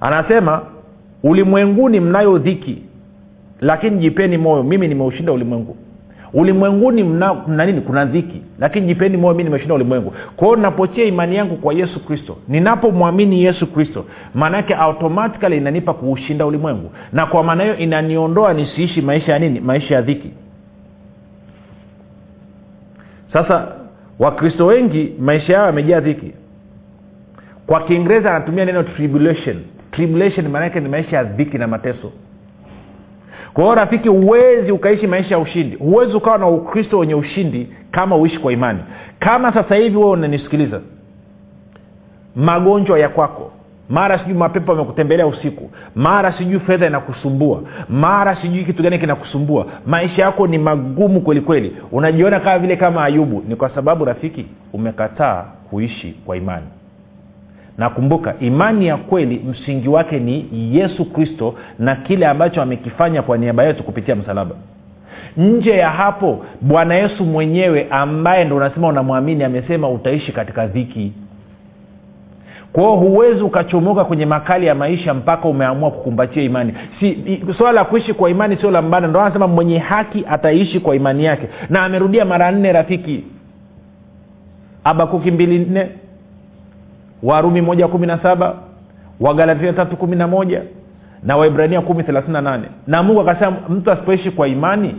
Anasema 0.00 0.62
ulimwenguni 1.22 2.00
mnayo 2.00 2.38
dhiki 2.38 2.82
lakini 3.60 3.98
jipeni 3.98 4.38
moyo. 4.38 4.62
Mimi 4.62 4.88
nimeushinda 4.88 5.32
ulimwengu 5.32 5.76
ulimwenguni 6.34 7.04
mna, 7.04 7.34
mna 7.34 7.66
nini? 7.66 7.80
Kuna 7.80 8.04
dhiki. 8.04 8.42
Lakini 8.58 8.86
jipeni 8.86 9.16
moyo 9.16 9.34
mi 9.34 9.44
nimeshinda 9.44 9.74
ulimwengu. 9.74 10.14
Kwa 10.36 10.48
hiyo 10.48 10.60
napochia 10.60 11.04
imani 11.04 11.36
yangu 11.36 11.56
kwa 11.56 11.74
yesu 11.74 12.04
kristo. 12.04 12.36
Ninapomwamini 12.48 13.42
yesu 13.44 13.66
kristo 13.66 14.04
maanaake 14.34 14.74
automatikali 14.74 15.56
inanipa 15.56 15.94
kuushinda 15.94 16.46
ulimwengu. 16.46 16.90
Na 17.12 17.26
kwa 17.26 17.44
maana 17.44 17.62
hiyo 17.62 17.76
inaniondoa 17.76 18.52
nisiishi 18.54 19.02
maisha 19.02 19.32
ya 19.32 19.38
nini? 19.38 19.60
Maisha 19.60 19.94
ya 19.94 20.02
dhiki. 20.02 20.30
Sasa 23.32 23.68
wakristo 24.18 24.66
wengi 24.66 25.12
maisha 25.18 25.52
yao 25.52 25.66
yamejaa 25.66 26.00
dhiki. 26.00 26.32
Kwa 27.66 27.80
kiingereza 27.84 28.30
anatumia 28.30 28.64
neno 28.64 28.82
tribulation. 28.82 29.56
Tribulation 29.90 30.48
maanaake 30.48 30.80
ni 30.80 30.88
maisha 30.88 31.16
ya 31.16 31.24
dhiki 31.24 31.58
na 31.58 31.66
mateso 31.66 32.12
kwa 33.54 33.64
hiyo 33.64 33.74
rafiki 33.74 34.08
huwezi 34.08 34.72
ukaishi 34.72 35.06
maisha 35.06 35.34
ya 35.34 35.38
ushindi. 35.40 35.76
Huwezi 35.76 36.16
ukawa 36.16 36.38
na 36.38 36.46
ukristo 36.48 36.98
wenye 36.98 37.14
ushindi 37.14 37.68
kama 37.90 38.16
uishi 38.16 38.38
kwa 38.38 38.52
imani. 38.52 38.78
Kama 39.18 39.52
sasa 39.52 39.74
hivi 39.74 39.96
wewe 39.96 40.10
unanisikiliza 40.10 40.80
magonjwa 42.36 42.98
ya 42.98 43.08
kwako 43.08 43.50
mara 43.88 44.18
sijui 44.18 44.34
mapepo 44.34 44.72
amekutembelea 44.72 45.26
usiku 45.26 45.70
mara 45.94 46.32
sijui 46.38 46.60
fedha 46.60 46.86
inakusumbua 46.86 47.62
mara 47.88 48.36
sijui 48.42 48.64
kitu 48.64 48.82
gani 48.82 48.98
kinakusumbua 48.98 49.66
maisha 49.86 50.22
yako 50.22 50.46
ni 50.46 50.58
magumu 50.58 51.20
kweli 51.20 51.40
kweli. 51.40 51.76
Unajiona 51.92 52.40
kama 52.40 52.58
vile 52.58 52.76
kama 52.76 53.04
ayubu. 53.04 53.44
Ni 53.48 53.56
kwa 53.56 53.70
sababu 53.70 54.04
rafiki 54.04 54.46
umekataa 54.72 55.44
kuishi 55.70 56.16
kwa 56.26 56.36
imani 56.36 56.66
na 57.78 57.90
kumbuka 57.90 58.34
imani 58.40 58.86
ya 58.86 58.96
kweli 58.96 59.44
msingi 59.50 59.88
wake 59.88 60.18
ni 60.18 60.46
yesu 60.76 61.04
kristo 61.04 61.54
na 61.78 61.96
kile 61.96 62.26
ambacho 62.26 62.62
amekifanya 62.62 63.22
kwa 63.22 63.38
niaba 63.38 63.64
yetu 63.64 63.82
kupitia 63.82 64.16
msalaba. 64.16 64.54
Nje 65.36 65.70
ya 65.70 65.90
hapo 65.90 66.44
bwana 66.60 66.94
yesu 66.94 67.24
mwenyewe 67.24 67.86
ambaye 67.90 68.44
ndo 68.44 68.56
unasema 68.56 68.88
unamwamini 68.88 69.44
amesema 69.44 69.88
utaishi 69.88 70.32
katika 70.32 70.66
dhiki. 70.66 71.12
Kwao 72.72 72.96
huwezi 72.96 73.42
ukachomoka 73.42 74.04
kwenye 74.04 74.26
makali 74.26 74.66
ya 74.66 74.74
maisha 74.74 75.14
mpaka 75.14 75.48
umeamua 75.48 75.90
kukumbatia 75.90 76.42
imani. 76.42 76.74
Si 77.00 77.18
swala 77.58 77.72
la 77.72 77.84
kuishi 77.84 78.14
kwa 78.14 78.30
imani 78.30 78.56
sio 78.56 78.70
la 78.70 78.82
mbana. 78.82 79.06
Ndo 79.08 79.20
anasema 79.20 79.46
mwenye 79.46 79.78
haki 79.78 80.24
ataishi 80.30 80.80
kwa 80.80 80.96
imani 80.96 81.24
yake. 81.24 81.48
Na 81.70 81.84
amerudia 81.84 82.24
mara 82.24 82.50
nne 82.50 82.72
rafiki. 82.72 83.24
Abakuki 84.84 85.30
mbili 85.30 85.58
nne 85.58 85.88
warumi 87.24 87.60
moja 87.60 87.88
kumi 87.88 88.06
na 88.06 88.18
saba 88.18 88.54
wagalatia 89.20 89.72
tatu 89.72 89.96
kumi 89.96 90.16
na 90.16 90.28
moja 90.28 90.62
na 91.22 91.36
waibrania 91.36 91.80
kumi 91.80 92.02
thelathini 92.02 92.32
na 92.32 92.40
nane. 92.40 92.64
Na 92.86 93.02
mungu 93.02 93.20
akasema 93.20 93.56
mtu 93.68 93.90
asipoishi 93.90 94.30
kwa 94.30 94.48
imani 94.48 94.94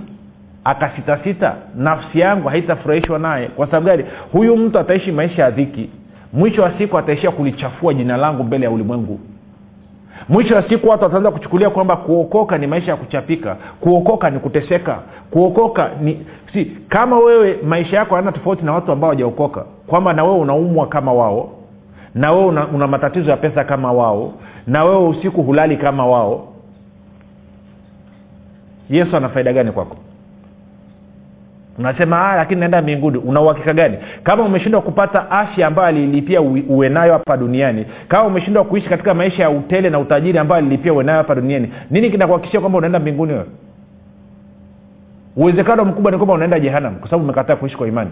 akasitasita 0.64 1.56
nafsi 1.76 2.20
yangu 2.20 2.48
haitafurahishwa 2.48 3.20
naye. 3.20 3.48
Kwa 3.48 3.66
sababu 3.68 3.86
gani? 3.86 4.06
Huyu 4.32 4.58
mtu 4.58 4.80
ataishi 4.80 5.12
maisha 5.12 5.44
ya 5.44 5.52
dhiki. 5.52 5.90
Mwisho 6.34 6.62
wa 6.62 6.72
siku 6.78 6.98
ataishia 6.98 7.32
kulichafua 7.32 7.94
jina 7.94 8.18
langu 8.18 8.44
mbele 8.44 8.66
ya 8.66 8.72
ulimwengu. 8.72 9.20
Mwisho 10.30 10.56
wa 10.56 10.62
siku 10.70 10.90
watu 10.90 11.04
wataanza 11.04 11.32
kuchukulia 11.32 11.70
kwamba 11.70 11.96
kuokoka 11.96 12.58
ni 12.58 12.68
maisha 12.68 12.92
ya 12.92 12.98
kuchapika 12.98 13.56
kuokoka 13.82 14.30
ni 14.30 14.40
kuteseka 14.40 15.00
kuokoka 15.32 15.90
ni 16.02 16.26
si 16.54 16.66
kama 16.66 17.20
wewe 17.20 17.58
maisha 17.64 17.98
yako 17.98 18.16
hayana 18.16 18.32
tofauti 18.32 18.66
na 18.66 18.74
watu 18.74 18.92
ambao 18.92 19.10
wajaokoka 19.10 19.66
kwamba 19.88 20.14
na 20.14 20.24
wewe 20.24 20.38
unaumwa 20.38 20.88
kama 20.88 21.14
wao 21.14 21.50
na 22.16 22.32
wewe 22.32 22.46
una, 22.46 22.68
una 22.68 22.88
matatizo 22.88 23.32
ya 23.32 23.38
pesa 23.38 23.64
kama 23.64 23.92
wao 23.92 24.34
na 24.68 24.84
wewe 24.84 25.08
usiku 25.08 25.44
hulali 25.44 25.78
kama 25.78 26.06
wao 26.08 26.48
yesu 28.90 29.18
ana 29.18 29.30
faida 29.30 29.54
gani 29.54 29.72
kwako? 29.72 29.98
Unasema 31.80 32.30
"Ah, 32.32 32.36
lakini 32.36 32.60
naenda 32.60 32.82
mbinguni. 32.82 33.18
Una 33.18 33.42
uhakika 33.42 33.74
gani? 33.74 33.98
Kama 34.24 34.44
umeshindwa 34.44 34.82
kupata 34.82 35.32
afya 35.32 35.68
ambayo 35.68 35.88
aliilipia 35.88 36.42
uwe- 36.42 36.64
uwe 36.70 36.90
nayo 36.90 37.14
hapa 37.14 37.38
duniani 37.38 37.86
kama 38.08 38.24
umeshindwa 38.28 38.64
kuishi 38.64 38.90
katika 38.90 39.14
maisha 39.14 39.44
ya 39.44 39.50
utele 39.50 39.90
na 39.90 40.00
utajiri 40.00 40.38
ambayo 40.38 40.60
alilipia 40.60 40.94
uwe 40.94 41.04
nayo 41.04 41.18
hapa 41.18 41.36
duniani 41.36 41.72
nini 41.92 42.10
kinakuhakikishia 42.12 42.60
kwamba 42.60 42.78
unaenda 42.78 43.00
mbinguni 43.00 43.34
wewe? 43.34 43.46
Uwezekano 45.36 45.86
mkubwa 45.86 46.12
ni 46.12 46.18
kwamba 46.18 46.34
unaenda 46.34 46.60
jehanam 46.60 46.96
kwa 46.96 47.10
sababu 47.10 47.24
umekataa 47.24 47.56
kuishi 47.56 47.78
kwa 47.78 47.88
imani. 47.88 48.12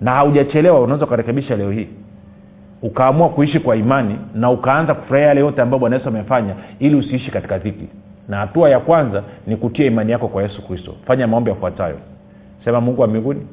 Na 0.00 0.10
haujachelewa 0.12 0.80
unaweza 0.80 1.06
ukarekebisha 1.06 1.56
leo 1.56 1.70
hii 1.70 1.88
ukaamua 2.82 3.28
kuishi 3.28 3.60
kwa 3.60 3.76
imani 3.76 4.18
na 4.34 4.50
ukaanza 4.50 4.94
kufurahia 4.94 5.28
yale 5.28 5.40
yote 5.40 5.62
ambayo 5.62 5.78
bwana 5.80 5.96
yesu 5.96 6.08
amefanya 6.08 6.54
ili 6.78 6.94
usiishi 6.96 7.30
katika 7.30 7.58
dhiki. 7.58 7.88
Na 8.28 8.36
hatua 8.36 8.70
ya 8.70 8.80
kwanza 8.80 9.22
ni 9.46 9.56
kutia 9.56 9.86
imani 9.86 10.12
yako 10.12 10.28
kwa 10.28 10.42
yesu 10.42 10.66
kristo. 10.66 10.94
Fanya 11.06 11.26
maombi 11.26 11.50
yafuatayo. 11.50 11.98
Sema 12.64 12.80
mungu 12.80 13.00
wa 13.00 13.06
mbinguni 13.08 13.46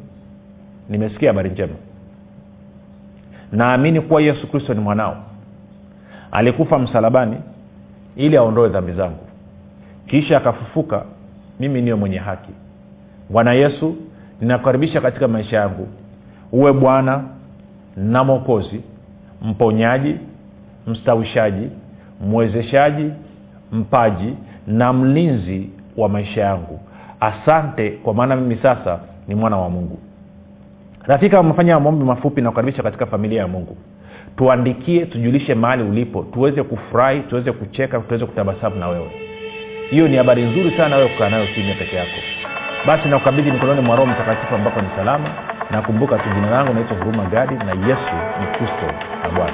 nimesikia 0.89 1.29
habari 1.29 1.49
njema. 1.49 1.73
Naamini 3.51 4.01
kuwa 4.01 4.21
yesu 4.21 4.47
kristo 4.47 4.73
ni 4.73 4.79
mwanao. 4.79 5.17
Alikufa 6.31 6.79
msalabani 6.79 7.38
ili 8.15 8.38
aondoe 8.38 8.69
dhambi 8.69 8.91
zangu. 8.91 9.19
Kisha 10.07 10.38
akafufuka 10.38 11.03
mimi 11.59 11.81
niyo 11.81 11.97
mwenye 11.97 12.17
haki. 12.17 12.51
Bwana 13.29 13.53
yesu 13.53 13.95
ninakukaribisha 14.41 15.01
katika 15.01 15.27
maisha 15.27 15.57
yangu. 15.57 15.88
Uwe 16.51 16.73
bwana 16.73 17.23
na 17.97 18.23
mwokozi 18.23 18.81
mponyaji 19.45 20.15
mstawishaji 20.88 21.67
mwezeshaji 22.21 23.12
mpaji 23.71 24.34
na 24.67 24.93
mlinzi 24.93 25.69
wa 25.97 26.10
maisha 26.10 26.41
yangu. 26.41 26.79
Asante 27.19 27.89
kwa 27.91 28.13
maana 28.13 28.36
mimi 28.36 28.55
sasa 28.63 28.99
ni 29.27 29.36
mwana 29.36 29.58
wa 29.58 29.69
mungu. 29.69 29.99
Rafiki 31.03 31.36
amefanya 31.36 31.79
maombi 31.79 32.05
mafupi 32.05 32.41
na 32.41 32.49
kukaribisha 32.49 32.84
katika 32.84 33.05
familia 33.05 33.41
ya 33.41 33.47
mungu 33.47 33.77
tuandikie 34.38 35.05
tujulishe 35.05 35.55
mahali 35.55 35.84
ulipo 35.84 36.23
tuweze 36.23 36.63
kufurahi 36.63 37.19
tuweze 37.19 37.51
kucheka 37.51 37.99
tuweze 37.99 38.25
kutabasamu 38.25 38.75
na 38.75 38.88
wewe. 38.88 39.12
Hiyo 39.89 40.08
ni 40.08 40.17
habari 40.17 40.43
nzuri 40.43 40.77
sana 40.77 40.95
wewe 40.95 41.10
kukaa 41.10 41.29
nayo 41.29 41.47
kimya 41.47 41.75
peke 41.75 41.95
yako. 41.95 42.17
Basi 42.88 43.08
nakukabidhi 43.08 43.51
mikononi 43.51 43.81
mwa 43.81 43.95
roho 43.95 44.12
mtakatifu 44.12 44.55
ambapo 44.55 44.81
ni 44.81 44.88
salama 44.95 45.29
nakumbuka 45.71 46.17
tu 46.17 46.30
jina 46.36 46.49
langu 46.49 46.73
naitwa 46.73 46.97
huruma 46.97 47.23
gadi 47.25 47.56
na 47.56 47.71
yesu 47.88 48.15
ni 48.39 48.45
kristo 48.58 48.86
na 49.23 49.30
bwana 49.30 49.54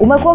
Umekuwa 0.00 0.34